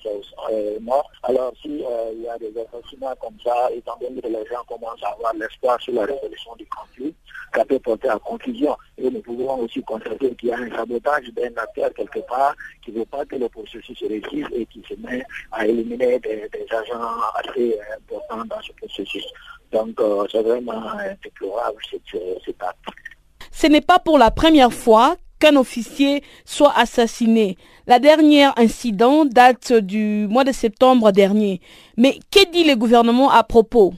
[0.50, 1.10] euh, mort.
[1.22, 4.62] Alors, si euh, il y a des assassinats comme ça, étant donné que les gens
[4.68, 7.14] commencent à avoir l'espoir sur la résolution du conflit,
[7.54, 8.76] ça peut porter à confusion.
[8.98, 12.92] Et nous pouvons aussi constater qu'il y a un sabotage d'un acteur quelque part qui
[12.92, 16.50] ne veut pas que le processus se réussisse et qui se met à éliminer des,
[16.70, 19.24] agents assez importants dans ce processus.
[19.72, 20.82] Donc, euh, c'est vraiment
[21.24, 22.78] déplorable cette acte.
[23.50, 27.56] Ce n'est pas pour la première fois qu'un officier soit assassiné.
[27.86, 31.60] La dernière incident date du mois de septembre dernier.
[31.96, 33.94] Mais que dit le gouvernement à propos?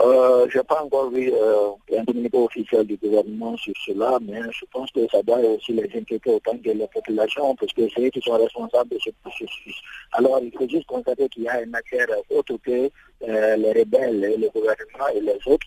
[0.00, 4.40] Euh, je n'ai pas encore vu euh, un communiqué officiel du gouvernement sur cela, mais
[4.50, 8.06] je pense que ça doit aussi les inquiéter autant que la population, parce que c'est
[8.06, 9.76] eux qui sont responsables de ce processus.
[10.12, 12.90] Alors, il faut juste constater qu'il y a une affaire autre que
[13.28, 15.66] euh, les rebelles, le gouvernement et les autres.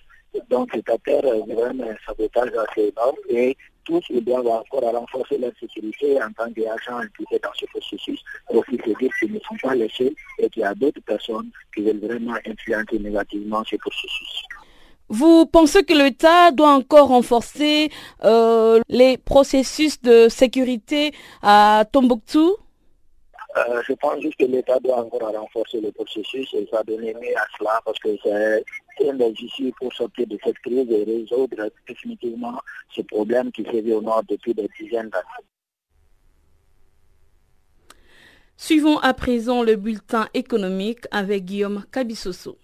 [0.49, 5.51] Donc, affaire est vraiment un sabotage assez énorme et tous, ils doivent encore renforcer leur
[5.59, 9.55] sécurité en tant qu'agents impliqués dans ce processus, pour aussi se dire qu'ils ne sont
[9.61, 13.77] pas les seuls et qu'il y a d'autres personnes qui veulent vraiment influencer négativement ce
[13.77, 14.43] processus.
[15.09, 17.89] Vous pensez que l'État doit encore renforcer
[18.25, 22.57] euh, les processus de sécurité à Tombouctou?
[23.55, 27.37] Euh, je pense juste que l'État doit encore renforcer le processus et ça donner mieux
[27.37, 28.63] à cela parce que c'est
[28.99, 34.01] des issues pour sortir de cette crise et résoudre définitivement ce problème qui sévit au
[34.01, 35.45] nord depuis des dizaines d'années.
[38.55, 42.57] Suivons à présent le bulletin économique avec Guillaume Cabissoso.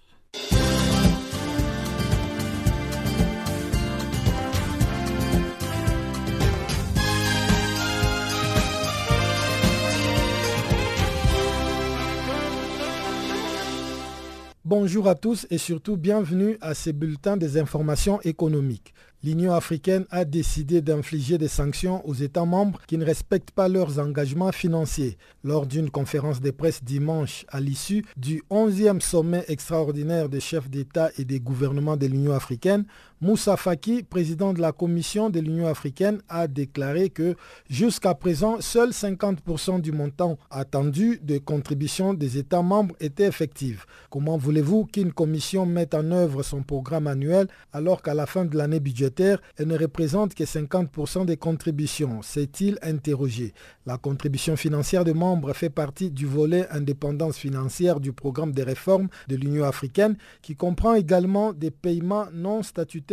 [14.76, 20.26] Bonjour à tous et surtout bienvenue à ces bulletins des informations économiques l'Union africaine a
[20.26, 25.18] décidé d'infliger des sanctions aux États membres qui ne respectent pas leurs engagements financiers.
[25.44, 31.10] Lors d'une conférence de presse dimanche à l'issue du 11e sommet extraordinaire des chefs d'État
[31.18, 32.86] et des gouvernements de l'Union africaine,
[33.24, 37.38] Moussa Faki, président de la Commission de l'Union africaine, a déclaré que
[37.70, 43.86] jusqu'à présent, seuls 50% du montant attendu de contribution des États membres était effectif.
[44.10, 48.58] Comment voulez-vous qu'une commission mette en œuvre son programme annuel alors qu'à la fin de
[48.58, 53.54] l'année budgétaire, elle ne représente que 50% des contributions, s'est-il interrogé.
[53.86, 59.08] La contribution financière des membres fait partie du volet indépendance financière du programme de réformes
[59.30, 63.13] de l'Union africaine qui comprend également des paiements non statutaires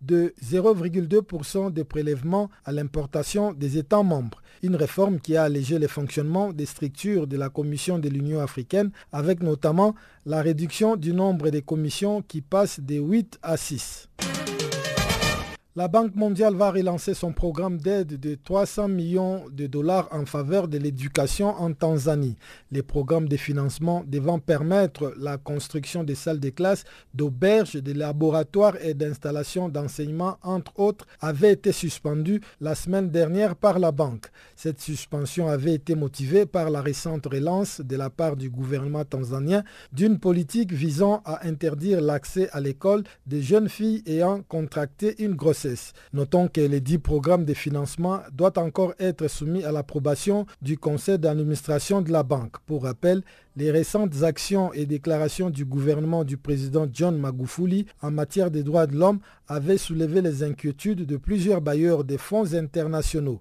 [0.00, 4.42] de 0,2% des prélèvements à l'importation des États membres.
[4.62, 8.90] Une réforme qui a allégé le fonctionnement des structures de la Commission de l'Union africaine
[9.12, 9.94] avec notamment
[10.26, 14.08] la réduction du nombre des commissions qui passe de 8 à 6.
[15.76, 20.68] La Banque mondiale va relancer son programme d'aide de 300 millions de dollars en faveur
[20.68, 22.36] de l'éducation en Tanzanie.
[22.70, 28.76] Les programmes de financement devant permettre la construction des salles de classe, d'auberges, de laboratoires
[28.84, 34.26] et d'installations d'enseignement, entre autres, avaient été suspendus la semaine dernière par la banque.
[34.56, 39.64] Cette suspension avait été motivée par la récente relance de la part du gouvernement tanzanien
[39.92, 45.92] d'une politique visant à interdire l'accès à l'école des jeunes filles ayant contracté une grossesse.
[46.12, 51.18] Notons que les dix programmes de financement doivent encore être soumis à l'approbation du conseil
[51.18, 52.58] d'administration de la banque.
[52.66, 53.22] Pour rappel,
[53.56, 58.86] les récentes actions et déclarations du gouvernement du président John Magufuli en matière des droits
[58.86, 63.40] de l'homme avaient soulevé les inquiétudes de plusieurs bailleurs des fonds internationaux.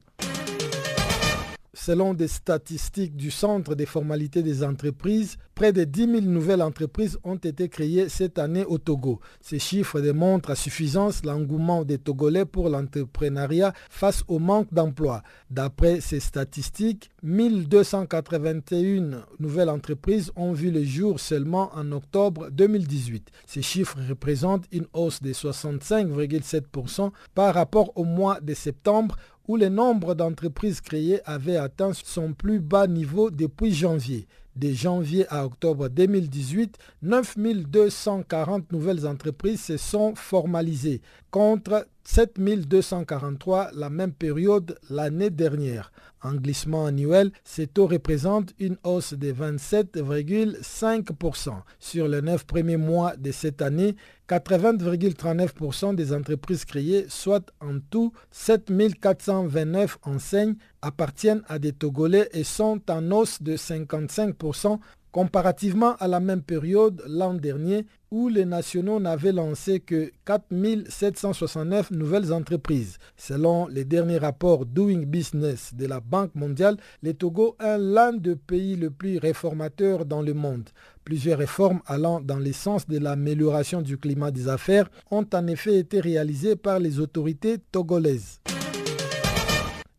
[1.75, 7.17] Selon des statistiques du Centre des formalités des entreprises, près de 10 000 nouvelles entreprises
[7.23, 9.19] ont été créées cette année au Togo.
[9.41, 15.23] Ces chiffres démontrent à suffisance l'engouement des Togolais pour l'entrepreneuriat face au manque d'emploi.
[15.49, 23.31] D'après ces statistiques, 1281 nouvelles entreprises ont vu le jour seulement en octobre 2018.
[23.47, 29.15] Ces chiffres représentent une hausse de 65,7% par rapport au mois de septembre
[29.47, 34.27] où le nombre d'entreprises créées avait atteint son plus bas niveau depuis janvier.
[34.55, 41.01] De janvier à octobre 2018, 9240 nouvelles entreprises se sont formalisées
[41.31, 45.91] contre 7243 la même période l'année dernière.
[46.21, 51.53] En glissement annuel, ces taux représentent une hausse de 27,5%.
[51.79, 53.95] Sur les 9 premiers mois de cette année,
[54.39, 62.81] 80,39% des entreprises créées, soit en tout 7429 enseignes, appartiennent à des Togolais et sont
[62.89, 64.79] en hausse de 55%
[65.13, 72.33] comparativement à la même période l'an dernier où les nationaux n'avaient lancé que 4769 nouvelles
[72.33, 72.97] entreprises.
[73.15, 78.35] Selon les derniers rapports Doing Business de la Banque mondiale, le Togo est l'un des
[78.35, 80.69] pays les plus réformateurs dans le monde.
[81.05, 85.77] Plusieurs réformes allant dans le sens de l'amélioration du climat des affaires ont en effet
[85.77, 88.39] été réalisées par les autorités togolaises.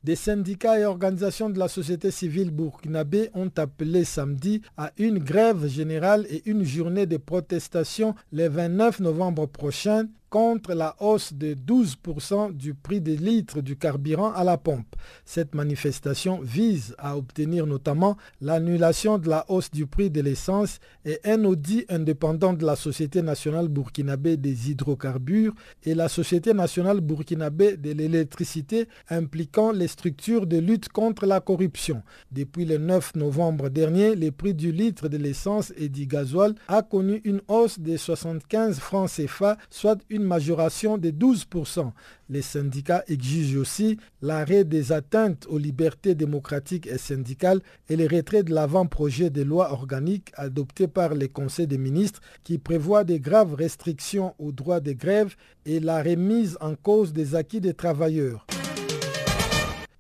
[0.05, 5.66] Des syndicats et organisations de la société civile burkinabé ont appelé samedi à une grève
[5.66, 12.57] générale et une journée de protestation le 29 novembre prochain contre la hausse de 12%
[12.57, 14.97] du prix des litres du carburant à la pompe.
[15.24, 21.20] Cette manifestation vise à obtenir notamment l'annulation de la hausse du prix de l'essence et
[21.22, 25.55] un audit indépendant de la Société nationale burkinabé des hydrocarbures
[25.85, 32.03] et la Société nationale burkinabé de l'électricité impliquant les structures de lutte contre la corruption.
[32.32, 36.82] Depuis le 9 novembre dernier, le prix du litre de l'essence et du gasoil a
[36.82, 41.93] connu une hausse de 75 francs CFA, soit une majoration de 12%.
[42.31, 48.43] Les syndicats exigent aussi l'arrêt des atteintes aux libertés démocratiques et syndicales et le retrait
[48.43, 53.55] de l'avant-projet de loi organique adopté par les conseils des ministres qui prévoit de graves
[53.55, 55.35] restrictions aux droits de grève
[55.66, 58.47] et la remise en cause des acquis des travailleurs.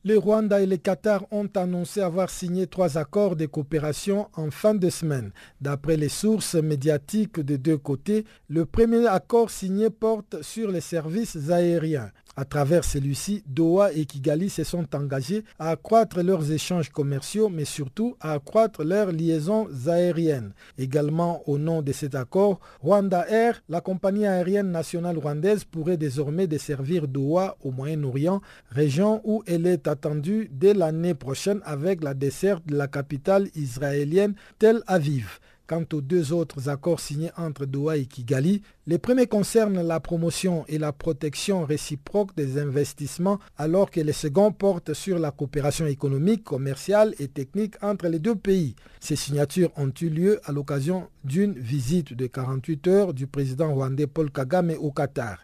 [0.06, 4.74] Le Rwanda et le Qatar ont annoncé avoir signé trois accords de coopération en fin
[4.74, 5.32] de semaine.
[5.62, 11.48] D'après les sources médiatiques des deux côtés, le premier accord signé porte sur les services
[11.48, 12.10] aériens.
[12.36, 17.64] À travers celui-ci, Doha et Kigali se sont engagés à accroître leurs échanges commerciaux, mais
[17.64, 20.52] surtout à accroître leurs liaisons aériennes.
[20.76, 26.48] Également au nom de cet accord, Rwanda Air, la compagnie aérienne nationale rwandaise, pourrait désormais
[26.48, 32.66] desservir Doha au Moyen-Orient, région où elle est attendue dès l'année prochaine avec la desserte
[32.66, 35.38] de la capitale israélienne Tel Aviv.
[35.66, 40.66] Quant aux deux autres accords signés entre Doha et Kigali, les premiers concernent la promotion
[40.68, 46.44] et la protection réciproque des investissements, alors que les seconds portent sur la coopération économique,
[46.44, 48.76] commerciale et technique entre les deux pays.
[49.00, 54.06] Ces signatures ont eu lieu à l'occasion d'une visite de 48 heures du président rwandais
[54.06, 55.38] Paul Kagame au Qatar.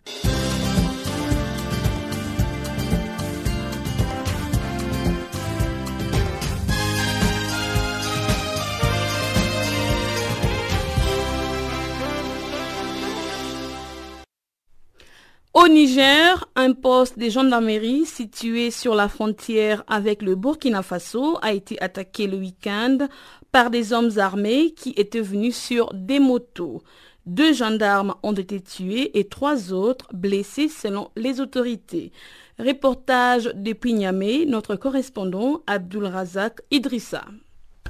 [15.53, 21.53] Au Niger, un poste de gendarmerie situé sur la frontière avec le Burkina Faso a
[21.53, 23.09] été attaqué le week-end
[23.51, 26.83] par des hommes armés qui étaient venus sur des motos.
[27.27, 32.13] Deux gendarmes ont été tués et trois autres blessés selon les autorités.
[32.61, 37.25] Reportage depuis Niamey, notre correspondant Abdul Razak Idrissa.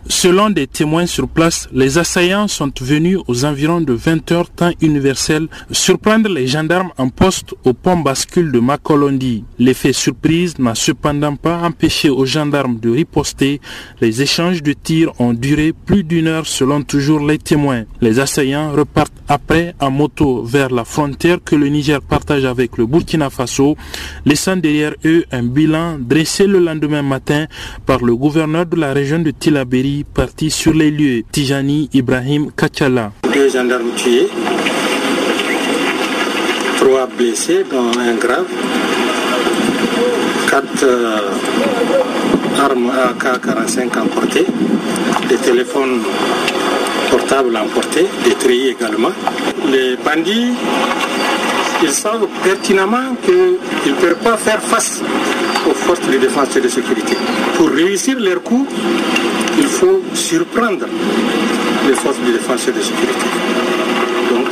[0.09, 4.73] Selon des témoins sur place, les assaillants sont venus aux environs de 20 heures temps
[4.81, 9.45] universel surprendre les gendarmes en poste au pont bascule de Makolondi.
[9.59, 13.61] L'effet surprise n'a cependant pas empêché aux gendarmes de riposter.
[14.01, 17.85] Les échanges de tirs ont duré plus d'une heure selon toujours les témoins.
[18.01, 22.87] Les assaillants repartent après en moto vers la frontière que le Niger partage avec le
[22.87, 23.77] Burkina Faso,
[24.25, 27.47] laissant derrière eux un bilan dressé le lendemain matin
[27.87, 31.23] par le gouverneur de la région de Tilaberi parti sur les lieux.
[31.33, 33.13] Tijani Ibrahim Kachala.
[33.33, 34.29] Deux gendarmes tués,
[36.79, 38.47] trois blessés, dont un grave,
[40.51, 40.87] quatre
[42.59, 44.47] armes AK-45 emportées,
[45.29, 46.01] des téléphones
[47.11, 49.13] portables emportés, détruits également.
[49.71, 50.53] Les bandits,
[51.83, 55.03] ils savent pertinemment qu'ils ne peuvent pas faire face
[55.69, 57.17] aux forces de défense et de sécurité.
[57.57, 58.67] Pour réussir leur coup,
[59.61, 60.87] il faut surprendre
[61.87, 63.27] les forces de défense et de sécurité.
[64.31, 64.47] Donc,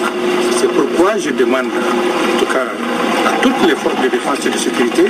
[0.59, 2.67] c'est pourquoi je demande, en tout cas,
[3.31, 5.05] à toutes les forces de défense et de sécurité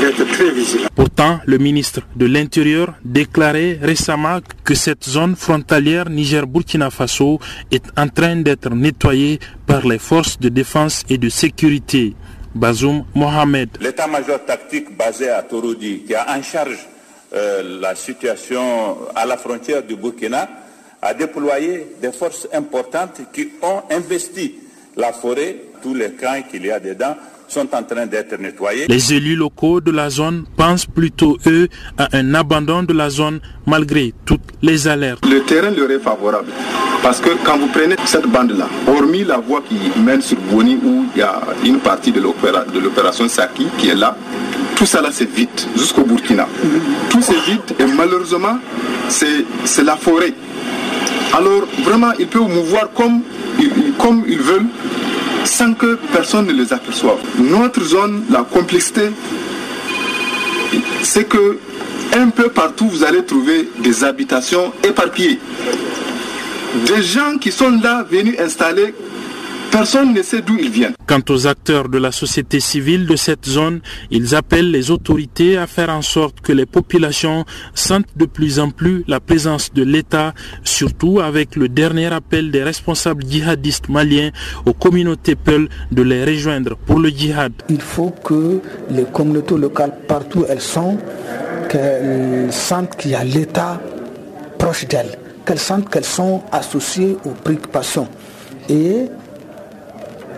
[0.00, 0.90] d'être très vigilantes.
[0.94, 7.38] Pourtant, le ministre de l'Intérieur déclarait récemment que cette zone frontalière Niger-Burkina Faso
[7.70, 12.14] est en train d'être nettoyée par les forces de défense et de sécurité.
[12.54, 13.68] Bazoum Mohamed.
[13.80, 16.78] L'état-major tactique basé à Torodi, qui a en charge
[17.34, 20.48] euh, la situation à la frontière du Burkina,
[21.02, 24.54] a déployé des forces importantes qui ont investi
[24.96, 27.16] la forêt, tous les camps qu'il y a dedans
[27.46, 28.86] sont en train d'être nettoyés.
[28.88, 31.68] Les élus locaux de la zone pensent plutôt, eux,
[31.98, 35.24] à un abandon de la zone malgré toutes les alertes.
[35.26, 36.48] Le terrain leur est favorable
[37.02, 41.04] parce que quand vous prenez cette bande-là, hormis la voie qui mène sur Boni où
[41.14, 44.16] il y a une partie de l'opération Saki qui est là,
[44.76, 46.46] tout ça là c'est vite jusqu'au Burkina.
[47.10, 48.58] Tout c'est vite et malheureusement
[49.08, 50.34] c'est la forêt
[51.32, 53.22] alors vraiment ils peuvent mouvoir comme,
[53.98, 54.66] comme ils veulent
[55.44, 57.18] sans que personne ne les aperçoive.
[57.38, 59.10] Notre zone, la complexité,
[61.02, 61.58] c'est que
[62.16, 65.38] un peu partout vous allez trouver des habitations éparpillées.
[66.86, 68.94] Des gens qui sont là venus installer
[69.74, 70.94] Personne ne sait d'où ils viennent.
[71.04, 73.80] Quant aux acteurs de la société civile de cette zone,
[74.12, 77.44] ils appellent les autorités à faire en sorte que les populations
[77.74, 82.62] sentent de plus en plus la présence de l'État, surtout avec le dernier appel des
[82.62, 84.30] responsables djihadistes maliens
[84.64, 87.52] aux communautés Peul de les rejoindre pour le djihad.
[87.68, 88.60] Il faut que
[88.90, 90.98] les communautés locales, partout où elles sont,
[91.68, 93.80] qu'elles sentent qu'il y a l'État
[94.56, 98.06] proche d'elles, qu'elles sentent qu'elles sont associées aux préoccupations.
[98.68, 99.08] Et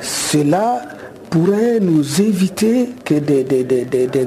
[0.01, 0.83] cela
[1.31, 3.45] pourrait nous éviter que des,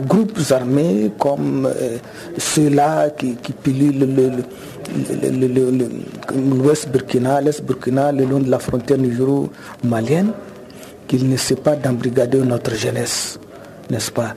[0.05, 1.97] groupes armés comme euh,
[2.38, 3.53] ceux-là qui, qui
[6.36, 10.32] l'ouest Burkina, l'est Burkina, le long de la frontière nigéro-malienne,
[11.07, 13.39] qu'ils ne sait pas d'embrigader notre jeunesse,
[13.89, 14.36] n'est-ce pas?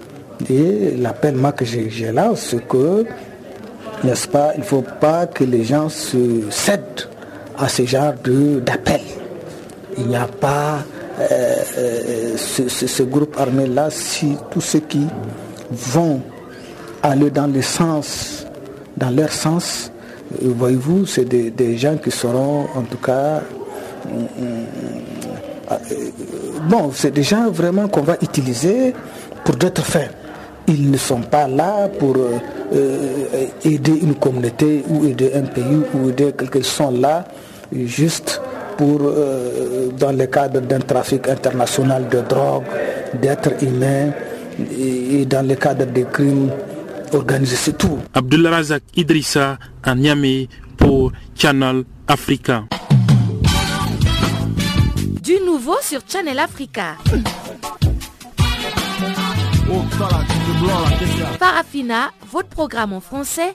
[0.49, 3.05] Et l'appel que j'ai là, c'est que,
[4.03, 7.09] n'est-ce pas, il ne faut pas que les gens se cèdent
[7.59, 8.15] à ce genre
[8.65, 9.01] d'appel.
[9.99, 10.79] Il n'y a pas
[11.21, 15.07] euh, euh, ce, groupe armé-là, si tous ceux qui
[15.71, 16.23] vont
[17.03, 18.47] aller dans le sens,
[18.97, 19.93] dans leur sens,
[20.43, 23.43] euh, voyez-vous, c'est des, gens qui seront en tout cas...
[26.69, 28.95] bon, c'est des gens vraiment qu'on va utiliser
[29.45, 30.09] pour d'autres fins.
[30.67, 32.17] Ils ne sont pas là pour
[33.65, 36.61] aider une communauté ou aider un pays ou aider quelqu'un.
[36.61, 37.25] Ils sont là
[37.73, 38.41] juste
[38.77, 42.65] pour, euh, dans le cadre d'un trafic international de drogue,
[43.21, 44.13] d'êtres humains
[44.79, 46.51] et, dans le cadre des crimes
[47.13, 47.99] organisés, c'est tout.
[48.15, 52.65] Abdullah Razak Idrissa à Niamey pour Channel Africa.
[55.23, 56.97] Du nouveau sur Channel Africa.
[61.39, 63.55] Parafina, votre programme en français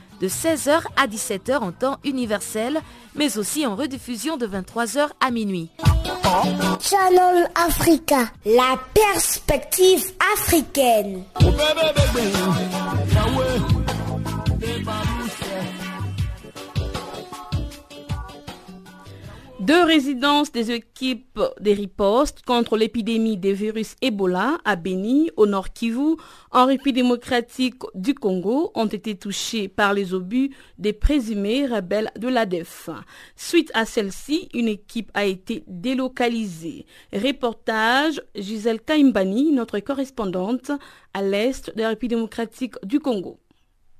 [0.21, 2.79] de 16h à 17h en temps universel,
[3.15, 5.69] mais aussi en rediffusion de 23h à minuit.
[6.79, 11.23] Channel Africa, la perspective africaine.
[19.71, 25.71] Deux résidences des équipes des ripostes contre l'épidémie des virus Ebola à Beni, au nord
[25.71, 26.17] Kivu,
[26.51, 32.27] en République démocratique du Congo, ont été touchées par les obus des présumés rebelles de
[32.27, 32.89] l'ADEF.
[33.37, 36.85] Suite à celle-ci, une équipe a été délocalisée.
[37.13, 40.71] Reportage Gisèle Kaimbani, notre correspondante
[41.13, 43.39] à l'est de la République démocratique du Congo.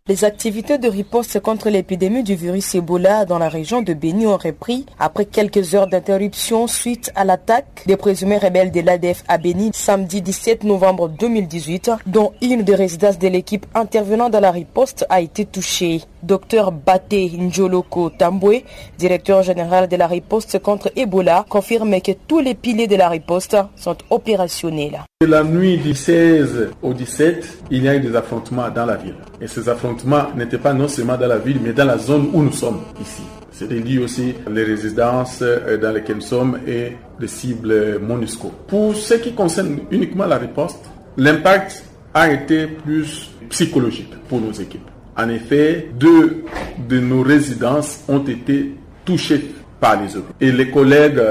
[0.07, 4.35] Les activités de riposte contre l'épidémie du virus Ebola dans la région de Béni ont
[4.35, 9.69] repris après quelques heures d'interruption suite à l'attaque des présumés rebelles de l'ADF à Béni
[9.75, 15.21] samedi 17 novembre 2018, dont une des résidences de l'équipe intervenant dans la riposte a
[15.21, 16.01] été touchée.
[16.23, 18.63] Docteur Bate Njoloko Tambwe,
[18.97, 23.55] directeur général de la riposte contre Ebola, confirme que tous les piliers de la riposte
[23.75, 25.03] sont opérationnels.
[25.27, 29.13] La nuit du 16 au 17, il y a eu des affrontements dans la ville.
[29.39, 32.41] Et ces affrontements n'étaient pas non seulement dans la ville, mais dans la zone où
[32.41, 33.21] nous sommes ici.
[33.51, 38.51] C'est lié aussi les résidences euh, dans lesquelles nous sommes et les cibles MONUSCO.
[38.67, 40.83] Pour ce qui concerne uniquement la riposte,
[41.17, 41.83] l'impact
[42.15, 44.89] a été plus psychologique pour nos équipes.
[45.15, 46.45] En effet, deux
[46.89, 48.73] de nos résidences ont été
[49.05, 50.33] touchées par les autres.
[50.41, 51.21] Et les collègues,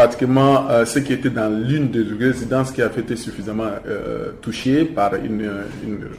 [0.00, 4.86] pratiquement euh, ceux qui étaient dans l'une des résidences qui a été suffisamment euh, touchés
[4.86, 5.46] par une,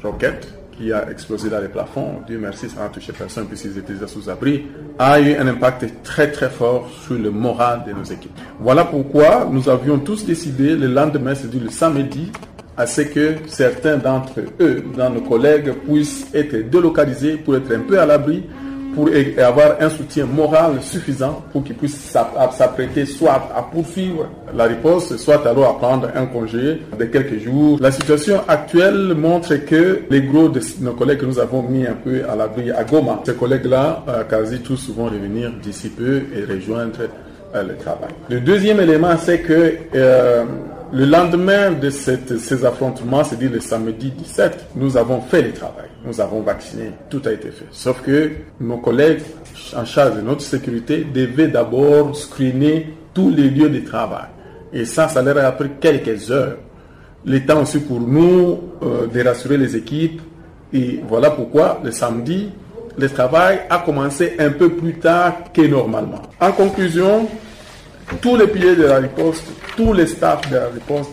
[0.04, 3.96] roquette qui a explosé dans les plafonds, Dieu merci, ça n'a touché personne puisqu'ils étaient
[4.06, 4.68] sous abri,
[5.00, 8.38] a eu un impact très très fort sur le moral de nos équipes.
[8.60, 12.32] Voilà pourquoi nous avions tous décidé le lendemain, c'est-à-dire le samedi,
[12.78, 17.80] à ce que certains d'entre eux, dans nos collègues, puissent être délocalisés pour être un
[17.80, 18.44] peu à l'abri,
[18.94, 22.16] pour avoir un soutien moral suffisant pour qu'ils puissent
[22.52, 27.78] s'apprêter soit à poursuivre la riposte, soit alors à prendre un congé de quelques jours.
[27.80, 31.94] La situation actuelle montre que les gros de nos collègues que nous avons mis un
[31.94, 36.44] peu à l'abri à Goma, ces collègues-là, euh, quasi tous vont revenir d'ici peu et
[36.52, 37.00] rejoindre
[37.54, 38.12] le travail.
[38.30, 39.76] Le deuxième élément, c'est que
[40.94, 45.91] le lendemain de ces affrontements, c'est-à-dire le samedi 17, nous avons fait le travail.
[46.04, 46.92] Nous avons vacciné.
[47.10, 47.68] Tout a été fait.
[47.72, 49.22] Sauf que nos collègues
[49.76, 54.28] en charge de notre sécurité devaient d'abord screener tous les lieux de travail.
[54.74, 56.58] Et ça, ça leur a pris quelques heures.
[57.26, 60.22] Le temps aussi pour nous euh, de rassurer les équipes.
[60.74, 62.50] Et voilà pourquoi le samedi,
[62.98, 66.22] le travail a commencé un peu plus tard que normalement.
[66.40, 67.28] En conclusion,
[68.22, 69.44] tous les piliers de la riposte,
[69.76, 71.12] tous les staffs de la riposte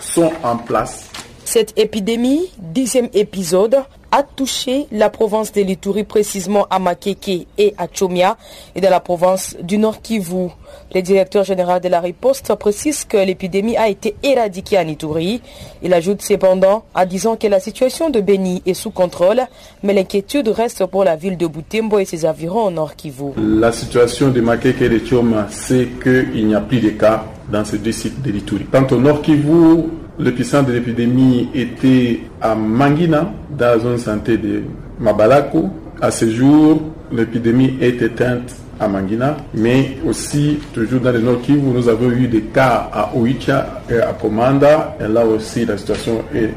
[0.00, 1.10] sont en place.
[1.44, 3.76] Cette épidémie, dixième épisode,
[4.12, 8.36] a touché la province de l'Ituri, précisément à Makeke et à Chomia,
[8.76, 10.48] et dans la province du Nord Kivu.
[10.94, 15.40] Le directeur général de la riposte précise que l'épidémie a été éradiquée en Ituri.
[15.82, 19.40] Il ajoute cependant en disant que la situation de Beni est sous contrôle,
[19.82, 23.32] mais l'inquiétude reste pour la ville de Butembo et ses environs au Nord Kivu.
[23.38, 27.64] La situation de Makeke et de Choma, c'est qu'il n'y a plus de cas dans
[27.64, 28.66] ces deux sites de l'Ituri.
[28.70, 29.84] Quant au Nord Kivu,
[30.22, 34.62] L'épicentre de l'épidémie était à Mangina, dans la zone santé de
[35.00, 35.68] Mabalako.
[36.00, 41.60] À ce jour, l'épidémie est éteinte à Mangina, mais aussi toujours dans le Nord Kivu,
[41.60, 46.22] nous avons eu des cas à Oicha et à Komanda, et là aussi la situation
[46.32, 46.50] est,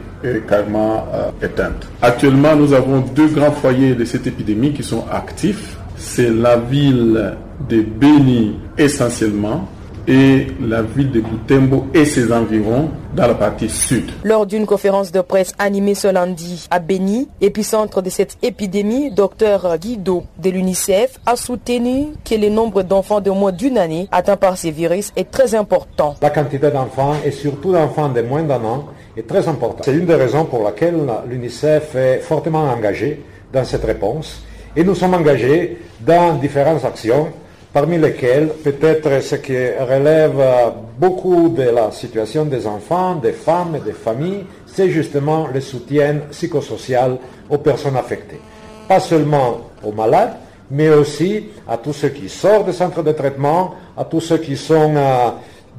[0.47, 1.87] carrément euh, éteinte.
[2.03, 5.75] Actuellement, nous avons deux grands foyers de cette épidémie qui sont actifs.
[5.97, 7.33] C'est la ville
[7.67, 9.67] de Beni essentiellement,
[10.07, 14.11] et la ville de Butembo et ses environs dans la partie sud.
[14.23, 19.77] Lors d'une conférence de presse animée ce lundi à Beni, épicentre de cette épidémie, Dr
[19.79, 24.57] Guido de l'UNICEF a soutenu que le nombre d'enfants de moins d'une année atteints par
[24.57, 26.15] ces virus est très important.
[26.21, 28.85] La quantité d'enfants et surtout d'enfants de moins d'un an
[29.17, 29.85] est très importante.
[29.85, 30.95] C'est une des raisons pour laquelle
[31.27, 34.43] l'UNICEF est fortement engagée dans cette réponse
[34.75, 37.27] et nous sommes engagés dans différentes actions
[37.75, 40.41] parmi lesquels peut-être ce qui relève
[40.97, 46.21] beaucoup de la situation des enfants, des femmes et des familles, c'est justement le soutien
[46.31, 47.17] psychosocial
[47.49, 48.39] aux personnes affectées.
[48.87, 50.35] Pas seulement aux malades,
[50.71, 54.55] mais aussi à tous ceux qui sortent des centres de traitement, à tous ceux qui
[54.55, 55.31] sont euh,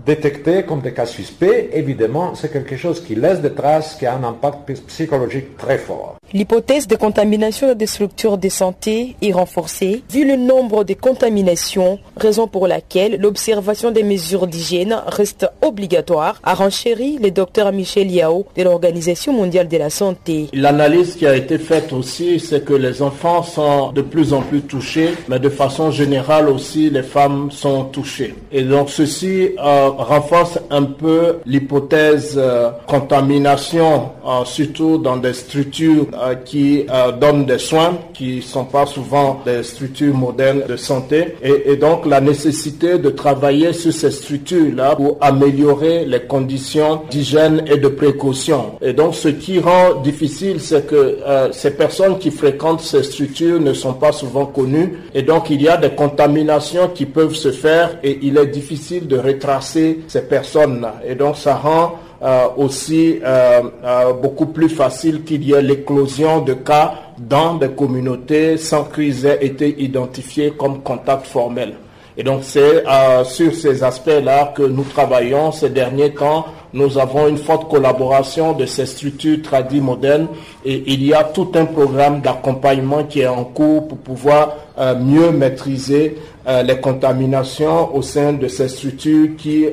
[0.06, 1.68] détectés comme des cas suspects.
[1.72, 6.16] Évidemment, c'est quelque chose qui laisse des traces, qui a un impact psychologique très fort.
[6.32, 12.48] L'hypothèse de contamination des structures de santé est renforcée vu le nombre de contaminations, raison
[12.48, 18.62] pour laquelle l'observation des mesures d'hygiène reste obligatoire, a renchéri le docteur Michel Yao de
[18.62, 20.48] l'Organisation mondiale de la santé.
[20.52, 24.62] L'analyse qui a été faite aussi, c'est que les enfants sont de plus en plus
[24.62, 28.34] touchés, mais de façon générale aussi, les femmes sont touchées.
[28.52, 36.06] Et donc ceci euh, renforce un peu l'hypothèse euh, contamination, euh, surtout dans des structures
[36.14, 36.86] euh, qui
[37.20, 42.20] donnent des soins qui sont pas souvent des structures modernes de santé et, donc la
[42.20, 48.72] nécessité de travailler sur ces structures-là pour améliorer les conditions d'hygiène et de précaution.
[48.80, 51.18] Et donc ce qui rend difficile, c'est que
[51.52, 55.68] ces personnes qui fréquentent ces structures ne sont pas souvent connues et donc il y
[55.68, 60.96] a des contaminations qui peuvent se faire et il est difficile de retracer ces personnes-là.
[61.06, 66.40] Et donc ça rend euh, aussi euh, euh, beaucoup plus facile qu'il y ait l'éclosion
[66.40, 71.74] de cas dans des communautés sans qu'ils aient été identifiés comme contact formel.
[72.16, 72.84] Et donc c'est
[73.24, 76.46] sur ces aspects-là que nous travaillons ces derniers temps.
[76.72, 80.28] Nous avons une forte collaboration de ces structures tradies modernes
[80.64, 84.54] et il y a tout un programme d'accompagnement qui est en cours pour pouvoir
[84.98, 86.16] mieux maîtriser
[86.46, 89.66] les contaminations au sein de ces structures qui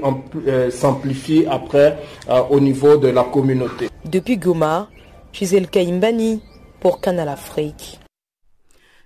[0.72, 1.98] s'amplifient après
[2.50, 3.90] au niveau de la communauté.
[4.06, 4.90] Depuis Goma,
[5.32, 6.42] Gisèle Kaimbani
[6.80, 8.00] pour Canal Afrique.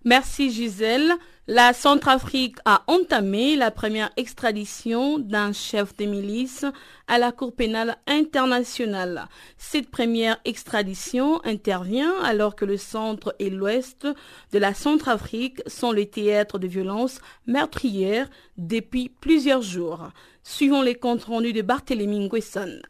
[0.05, 1.11] Merci Gisèle.
[1.49, 6.65] La Centrafrique a entamé la première extradition d'un chef de milice
[7.07, 9.29] à la Cour pénale internationale.
[9.57, 14.05] Cette première extradition intervient alors que le centre et l'ouest
[14.51, 20.09] de la Centrafrique sont les théâtres de violences meurtrières depuis plusieurs jours.
[20.43, 22.81] Suivons les comptes rendus de Barthélémy Nguesson.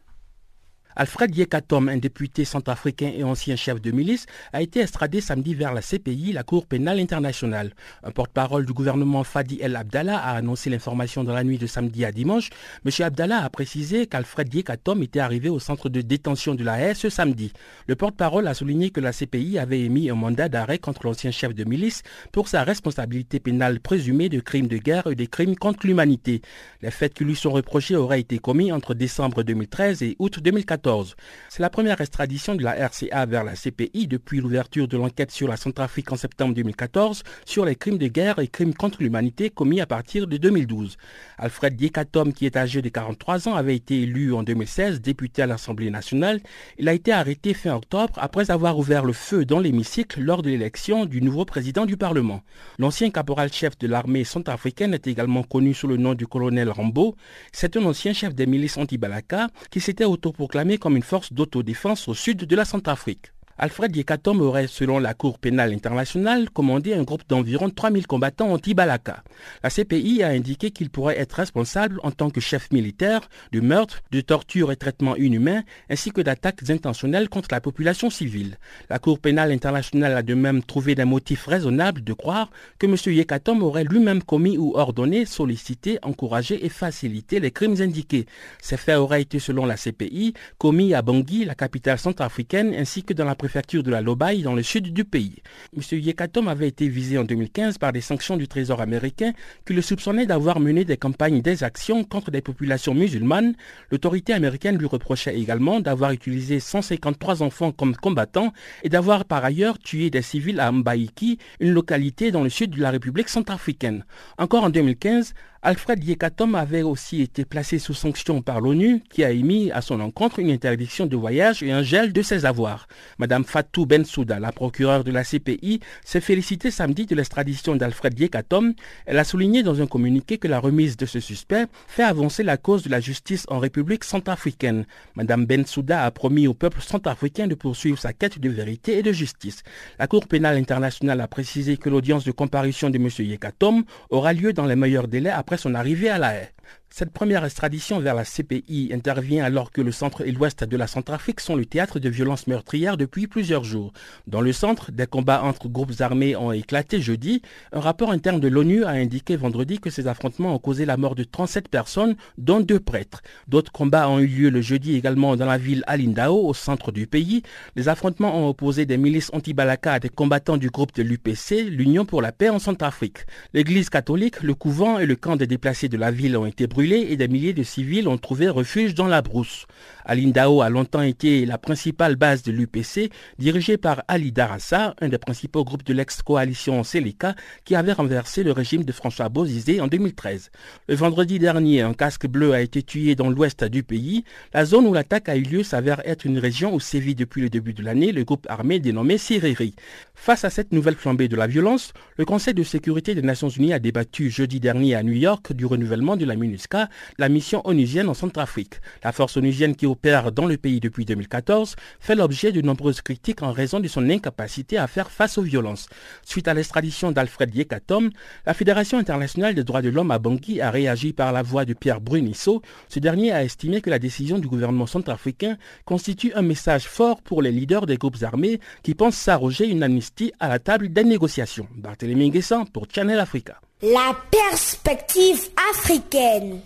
[0.98, 5.72] Alfred Yekatom, un député centrafricain et ancien chef de milice, a été extradé samedi vers
[5.72, 7.72] la CPI, la Cour pénale internationale.
[8.02, 12.04] Un porte-parole du gouvernement Fadi El Abdallah a annoncé l'information dans la nuit de samedi
[12.04, 12.50] à dimanche.
[12.84, 12.90] M.
[12.98, 17.10] Abdallah a précisé qu'Alfred Yekatom était arrivé au centre de détention de la haie ce
[17.10, 17.52] samedi.
[17.86, 21.54] Le porte-parole a souligné que la CPI avait émis un mandat d'arrêt contre l'ancien chef
[21.54, 25.86] de milice pour sa responsabilité pénale présumée de crimes de guerre et des crimes contre
[25.86, 26.42] l'humanité.
[26.82, 30.87] Les faits qui lui sont reprochés auraient été commis entre décembre 2013 et août 2014
[30.88, 31.16] 2014.
[31.48, 35.48] C'est la première extradition de la RCA vers la CPI depuis l'ouverture de l'enquête sur
[35.48, 39.80] la Centrafrique en septembre 2014 sur les crimes de guerre et crimes contre l'humanité commis
[39.80, 40.96] à partir de 2012.
[41.36, 45.46] Alfred Diekatom, qui est âgé de 43 ans, avait été élu en 2016 député à
[45.46, 46.40] l'Assemblée nationale.
[46.78, 50.50] Il a été arrêté fin octobre après avoir ouvert le feu dans l'hémicycle lors de
[50.50, 52.42] l'élection du nouveau président du Parlement.
[52.78, 57.16] L'ancien caporal-chef de l'armée centrafricaine est également connu sous le nom du colonel Rambo.
[57.52, 62.14] C'est un ancien chef des milices anti-Balaka qui s'était autoproclamé comme une force d'autodéfense au
[62.14, 63.32] sud de la Centrafrique.
[63.60, 69.24] Alfred Yekatom aurait, selon la Cour pénale internationale, commandé un groupe d'environ 3000 combattants anti-Balaka.
[69.64, 74.00] La CPI a indiqué qu'il pourrait être responsable en tant que chef militaire de meurtres,
[74.12, 78.58] de tortures et traitements inhumains, ainsi que d'attaques intentionnelles contre la population civile.
[78.90, 82.94] La Cour pénale internationale a de même trouvé des motifs raisonnables de croire que M.
[83.06, 88.26] Yekatom aurait lui-même commis ou ordonné, sollicité, encouragé et facilité les crimes indiqués.
[88.62, 93.14] Ces faits auraient été, selon la CPI, commis à Bangui, la capitale centrafricaine, ainsi que
[93.14, 95.36] dans la préfecture de la Lobaye dans le sud du pays.
[95.74, 95.82] M.
[95.98, 99.32] Yekatom avait été visé en 2015 par des sanctions du Trésor américain
[99.64, 103.54] qui le soupçonnaient d'avoir mené des campagnes d'actions contre des populations musulmanes.
[103.90, 109.78] L'autorité américaine lui reprochait également d'avoir utilisé 153 enfants comme combattants et d'avoir par ailleurs
[109.78, 114.04] tué des civils à Mbaïki, une localité dans le sud de la République centrafricaine.
[114.36, 119.32] Encore en 2015, Alfred Yekatom avait aussi été placé sous sanction par l'ONU qui a
[119.32, 122.86] émis à son encontre une interdiction de voyage et un gel de ses avoirs.
[123.18, 128.74] Madame Fatou Bensouda, la procureure de la CPI, s'est félicitée samedi de l'extradition d'Alfred Yekatom.
[129.06, 132.56] Elle a souligné dans un communiqué que la remise de ce suspect fait avancer la
[132.56, 134.86] cause de la justice en République centrafricaine.
[135.14, 139.12] Madame Bensouda a promis au peuple centrafricain de poursuivre sa quête de vérité et de
[139.12, 139.62] justice.
[139.98, 143.08] La Cour pénale internationale a précisé que l'audience de comparution de M.
[143.18, 146.52] Yekatom aura lieu dans les meilleurs délais après son arrivée à la haie.
[146.90, 150.86] Cette première extradition vers la CPI intervient alors que le centre et l'ouest de la
[150.86, 153.92] Centrafrique sont le théâtre de violences meurtrières depuis plusieurs jours.
[154.26, 157.42] Dans le centre, des combats entre groupes armés ont éclaté jeudi.
[157.72, 161.14] Un rapport interne de l'ONU a indiqué vendredi que ces affrontements ont causé la mort
[161.14, 163.22] de 37 personnes, dont deux prêtres.
[163.46, 167.06] D'autres combats ont eu lieu le jeudi également dans la ville Alindao, au centre du
[167.06, 167.42] pays.
[167.76, 172.06] Les affrontements ont opposé des milices anti-Balaka à des combattants du groupe de l'UPC, l'Union
[172.06, 173.26] pour la paix en Centrafrique.
[173.52, 176.77] L'église catholique, le couvent et le camp des déplacés de la ville ont été brûlés
[176.80, 179.66] et des milliers de civils ont trouvé refuge dans la brousse.
[180.08, 185.18] Alindao a longtemps été la principale base de l'UPC, dirigée par Ali Darassa, un des
[185.18, 187.34] principaux groupes de l'ex-coalition Seleka,
[187.66, 190.50] qui avait renversé le régime de François Bozizé en 2013.
[190.88, 194.24] Le vendredi dernier, un casque bleu a été tué dans l'ouest du pays.
[194.54, 197.50] La zone où l'attaque a eu lieu s'avère être une région où sévit depuis le
[197.50, 199.74] début de l'année le groupe armé dénommé Siriri.
[200.14, 203.74] Face à cette nouvelle flambée de la violence, le Conseil de sécurité des Nations Unies
[203.74, 206.88] a débattu jeudi dernier à New York du renouvellement de la MINUSCA,
[207.18, 208.80] la mission onusienne en Centrafrique.
[209.04, 213.42] La force onusienne qui opère dans le pays depuis 2014 fait l'objet de nombreuses critiques
[213.42, 215.88] en raison de son incapacité à faire face aux violences.
[216.22, 218.10] Suite à l'extradition d'Alfred Yekatom,
[218.46, 221.74] la Fédération internationale des droits de l'homme à Bangui a réagi par la voix de
[221.74, 222.62] Pierre Brunisso.
[222.88, 227.42] Ce dernier a estimé que la décision du gouvernement centrafricain constitue un message fort pour
[227.42, 231.68] les leaders des groupes armés qui pensent s'arroger une amnistie à la table des négociations.
[231.74, 233.60] Barthélémy Nguessan pour Channel Africa.
[233.82, 236.60] La perspective africaine.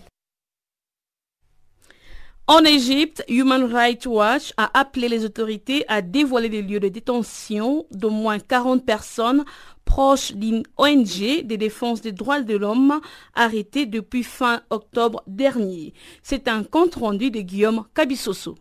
[2.45, 7.85] En Égypte, Human Rights Watch a appelé les autorités à dévoiler les lieux de détention
[7.91, 9.45] d'au moins 40 personnes
[9.85, 12.99] proches d'une ONG de défense des droits de l'homme
[13.33, 15.93] arrêtées depuis fin octobre dernier.
[16.21, 18.55] C'est un compte rendu de Guillaume Kabissoso.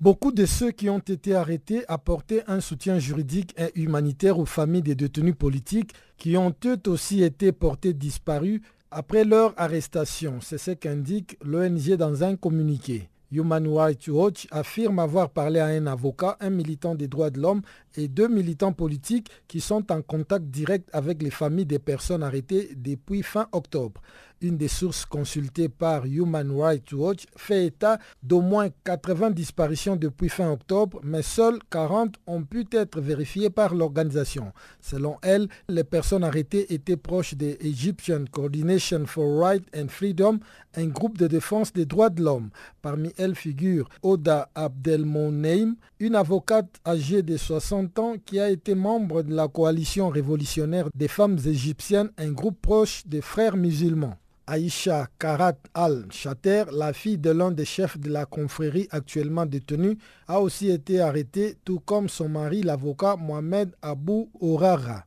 [0.00, 4.82] Beaucoup de ceux qui ont été arrêtés apportaient un soutien juridique et humanitaire aux familles
[4.82, 8.60] des détenus politiques qui ont eux aussi été portés disparus
[8.90, 10.40] après leur arrestation.
[10.42, 13.08] C'est ce qu'indique l'ONG dans un communiqué.
[13.34, 17.62] Human Rights Watch affirme avoir parlé à un avocat, un militant des droits de l'homme
[17.96, 22.70] et deux militants politiques qui sont en contact direct avec les familles des personnes arrêtées
[22.76, 24.00] depuis fin octobre.
[24.44, 30.28] Une des sources consultées par Human Rights Watch fait état d'au moins 80 disparitions depuis
[30.28, 34.52] fin octobre, mais seules 40 ont pu être vérifiées par l'organisation.
[34.82, 40.40] Selon elle, les personnes arrêtées étaient proches des Egyptian Coordination for Rights and Freedom,
[40.76, 42.50] un groupe de défense des droits de l'homme.
[42.82, 49.22] Parmi elles figure Oda Abdelmoneim, une avocate âgée de 60 ans qui a été membre
[49.22, 54.18] de la coalition révolutionnaire des femmes égyptiennes, un groupe proche des frères musulmans.
[54.46, 59.96] Aïcha Karat al-Shater, la fille de l'un des chefs de la confrérie actuellement détenu,
[60.28, 65.04] a aussi été arrêtée, tout comme son mari, l'avocat Mohamed Abou Orara.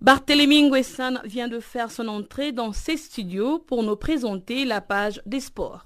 [0.00, 5.22] Barthélémy Nguessan vient de faire son entrée dans ses studios pour nous présenter la page
[5.24, 5.85] des sports.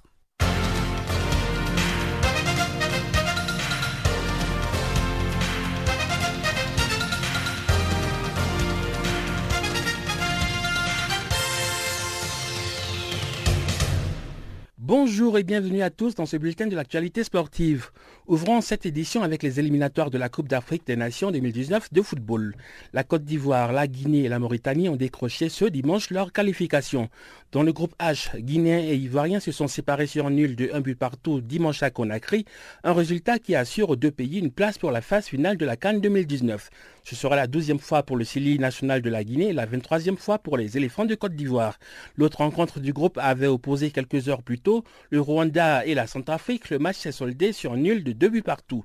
[14.93, 17.91] Bonjour et bienvenue à tous dans ce bulletin de l'actualité sportive.
[18.27, 22.57] Ouvrons cette édition avec les éliminatoires de la Coupe d'Afrique des Nations 2019 de football.
[22.93, 27.09] La Côte d'Ivoire, la Guinée et la Mauritanie ont décroché ce dimanche leur qualification.
[27.53, 30.99] Dans le groupe H, Guinéens et Ivoiriens se sont séparés sur nul de un but
[30.99, 32.45] partout dimanche à Conakry,
[32.83, 35.77] un résultat qui assure aux deux pays une place pour la phase finale de la
[35.77, 36.69] Cannes 2019.
[37.05, 40.17] Ce sera la douzième fois pour le Sili national de la Guinée et la 23e
[40.17, 41.79] fois pour les éléphants de Côte d'Ivoire.
[42.17, 46.71] L'autre rencontre du groupe avait opposé quelques heures plus tôt le Rwanda et la Centrafrique.
[46.71, 48.85] Le match s'est soldé sur nul de deux buts partout.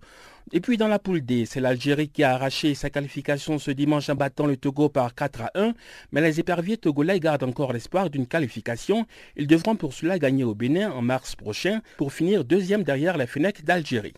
[0.52, 4.10] Et puis dans la poule D, c'est l'Algérie qui a arraché sa qualification ce dimanche
[4.10, 5.74] en battant le Togo par 4 à 1,
[6.12, 9.08] mais les éperviers togolais gardent encore l'espoir d'une qualification.
[9.38, 13.26] Ils devront pour cela gagner au Bénin en mars prochain pour finir deuxième derrière la
[13.26, 14.14] fenêtre d'Algérie.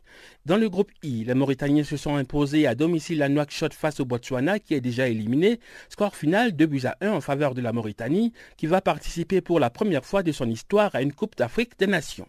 [0.45, 4.05] Dans le groupe I, les Mauritaniens se sont imposés à domicile à Nouakchott face au
[4.05, 5.61] Botswana qui est déjà éliminé.
[5.87, 9.61] Score final 2 buts à 1 en faveur de la Mauritanie qui va participer pour
[9.61, 12.27] la première fois de son histoire à une Coupe d'Afrique des Nations.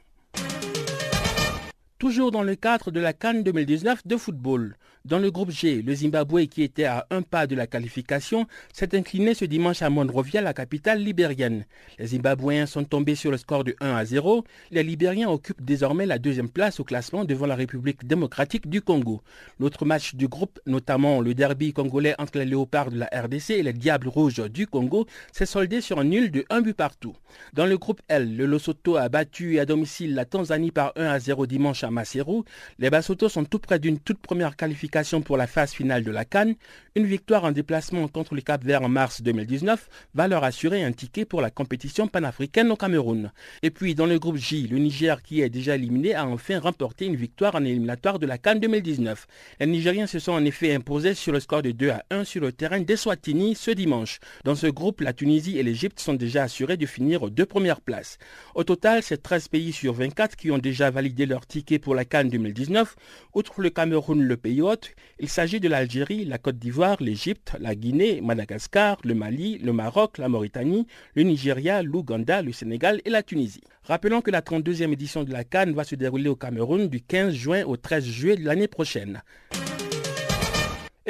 [1.99, 4.77] Toujours dans le cadre de la Cannes 2019 de football,
[5.09, 8.95] dans le groupe G, le Zimbabwe qui était à un pas de la qualification s'est
[8.95, 11.65] incliné ce dimanche à Monrovia, la capitale libérienne.
[11.99, 14.45] Les Zimbabwéens sont tombés sur le score de 1 à 0.
[14.71, 19.23] Les Libériens occupent désormais la deuxième place au classement devant la République démocratique du Congo.
[19.59, 23.63] L'autre match du groupe, notamment le derby congolais entre les Léopards de la RDC et
[23.63, 27.17] les Diables Rouges du Congo, s'est soldé sur un nul de 1 but partout.
[27.55, 31.19] Dans le groupe L, le Lesotho a battu à domicile la Tanzanie par 1 à
[31.19, 32.43] 0 dimanche à Maseru.
[32.79, 36.25] Les Basotho sont tout près d'une toute première qualification pour la phase finale de la
[36.25, 36.57] Cannes,
[36.97, 40.91] une victoire en déplacement contre le Cap Vert en mars 2019 va leur assurer un
[40.91, 43.31] ticket pour la compétition panafricaine au Cameroun.
[43.63, 47.07] Et puis dans le groupe J, le Niger qui est déjà éliminé a enfin remporté
[47.07, 49.29] une victoire en éliminatoire de la Cannes 2019.
[49.61, 52.41] Les Nigériens se sont en effet imposés sur le score de 2 à 1 sur
[52.41, 54.19] le terrain d'Eswatini ce dimanche.
[54.43, 57.81] Dans ce groupe, la Tunisie et l'Égypte sont déjà assurés de finir aux deux premières
[57.81, 58.19] places.
[58.57, 62.05] Au total, c'est 13 pays sur 24 qui ont déjà validé leur ticket pour la
[62.05, 62.97] Cannes 2019.
[63.35, 64.88] Outre le Cameroun, le pays hôte,
[65.19, 70.19] il s'agit de l'Algérie, la Côte d'Ivoire, l'Égypte, la Guinée, Madagascar, le Mali, le Maroc,
[70.19, 73.63] la Mauritanie, le Nigeria, l'Ouganda, le Sénégal et la Tunisie.
[73.85, 77.35] Rappelons que la 32e édition de la Cannes va se dérouler au Cameroun du 15
[77.35, 79.23] juin au 13 juillet de l'année prochaine.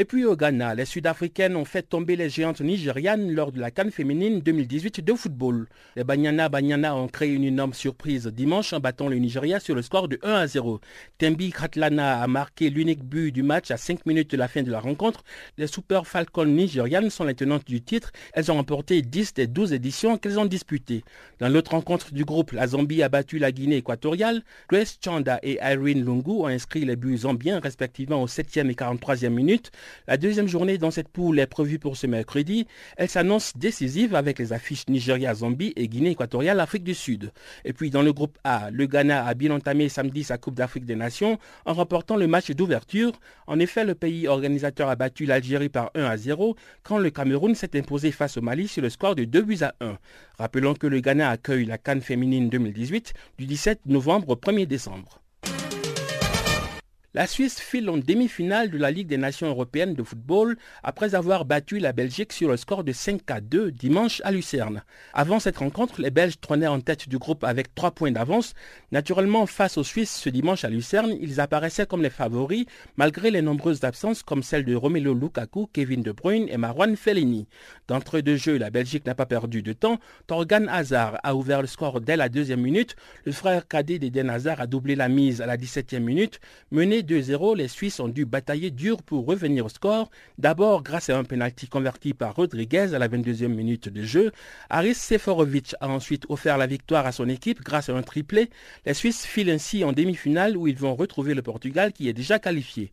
[0.01, 3.73] Et puis au Ghana, les Sud-Africaines ont fait tomber les géantes nigérianes lors de la
[3.73, 5.67] Cannes féminine 2018 de football.
[5.97, 9.83] Les Banyana Banyana ont créé une énorme surprise dimanche en battant le Nigeria sur le
[9.83, 10.81] score de 1 à 0.
[11.19, 14.71] Tembi Kratlana a marqué l'unique but du match à 5 minutes de la fin de
[14.71, 15.25] la rencontre.
[15.57, 18.13] Les Super Falcons nigérianes sont les tenantes du titre.
[18.35, 21.03] Elles ont remporté 10 des 12 éditions qu'elles ont disputées.
[21.41, 24.45] Dans l'autre rencontre du groupe, la Zambie a battu la Guinée équatoriale.
[24.69, 29.31] Grace Chanda et Irene Lungu ont inscrit les buts zambiens respectivement au 7e et 43e
[29.31, 29.73] minute.
[30.07, 32.67] La deuxième journée dans cette poule est prévue pour ce mercredi.
[32.97, 37.33] Elle s'annonce décisive avec les affiches Nigeria-Zambie et Guinée équatoriale Afrique du Sud.
[37.65, 40.85] Et puis dans le groupe A, le Ghana a bien entamé samedi sa Coupe d'Afrique
[40.85, 43.13] des Nations en remportant le match d'ouverture.
[43.47, 47.55] En effet, le pays organisateur a battu l'Algérie par 1 à 0 quand le Cameroun
[47.55, 49.99] s'est imposé face au Mali sur le score de 2 buts à 1.
[50.39, 55.21] Rappelons que le Ghana accueille la Cannes féminine 2018 du 17 novembre au 1er décembre.
[57.15, 61.47] La Suisse file en demi-finale de la Ligue des Nations européennes de football après avoir
[61.47, 64.83] battu la Belgique sur le score de 5 à 2 dimanche à Lucerne.
[65.15, 68.53] Avant cette rencontre, les Belges trônaient en tête du groupe avec 3 points d'avance.
[68.93, 72.67] Naturellement, face aux Suisses ce dimanche à Lucerne, ils apparaissaient comme les favoris
[72.99, 77.49] malgré les nombreuses absences comme celles de Romelu Lukaku, Kevin De Bruyne et Marwan Fellini.
[77.89, 79.99] D'entre deux jeux, la Belgique n'a pas perdu de temps.
[80.27, 82.97] Torgan Hazard a ouvert le score dès la deuxième minute.
[83.25, 86.39] Le frère cadet d'Eden Hazard a doublé la mise à la 17e minute.
[86.71, 90.11] Mené 2-0, les Suisses ont dû batailler dur pour revenir au score.
[90.37, 94.31] D'abord grâce à un penalty converti par Rodriguez à la 22e minute de jeu.
[94.69, 98.51] Aris Seferovic a ensuite offert la victoire à son équipe grâce à un triplé.
[98.85, 102.39] Les Suisses filent ainsi en demi-finale où ils vont retrouver le Portugal qui est déjà
[102.39, 102.91] qualifié.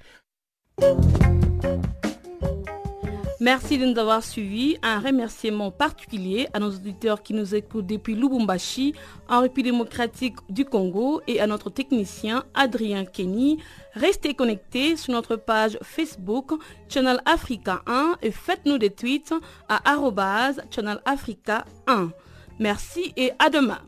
[3.42, 4.78] Merci de nous avoir suivis.
[4.82, 8.94] Un remerciement particulier à nos auditeurs qui nous écoutent depuis Lubumbashi,
[9.30, 13.60] en République démocratique du Congo, et à notre technicien Adrien Kenny.
[13.94, 16.52] Restez connectés sur notre page Facebook
[16.88, 19.34] Channel Africa 1 et faites-nous des tweets
[19.68, 19.82] à
[20.72, 22.10] Channel Africa 1.
[22.60, 23.82] Merci et à demain.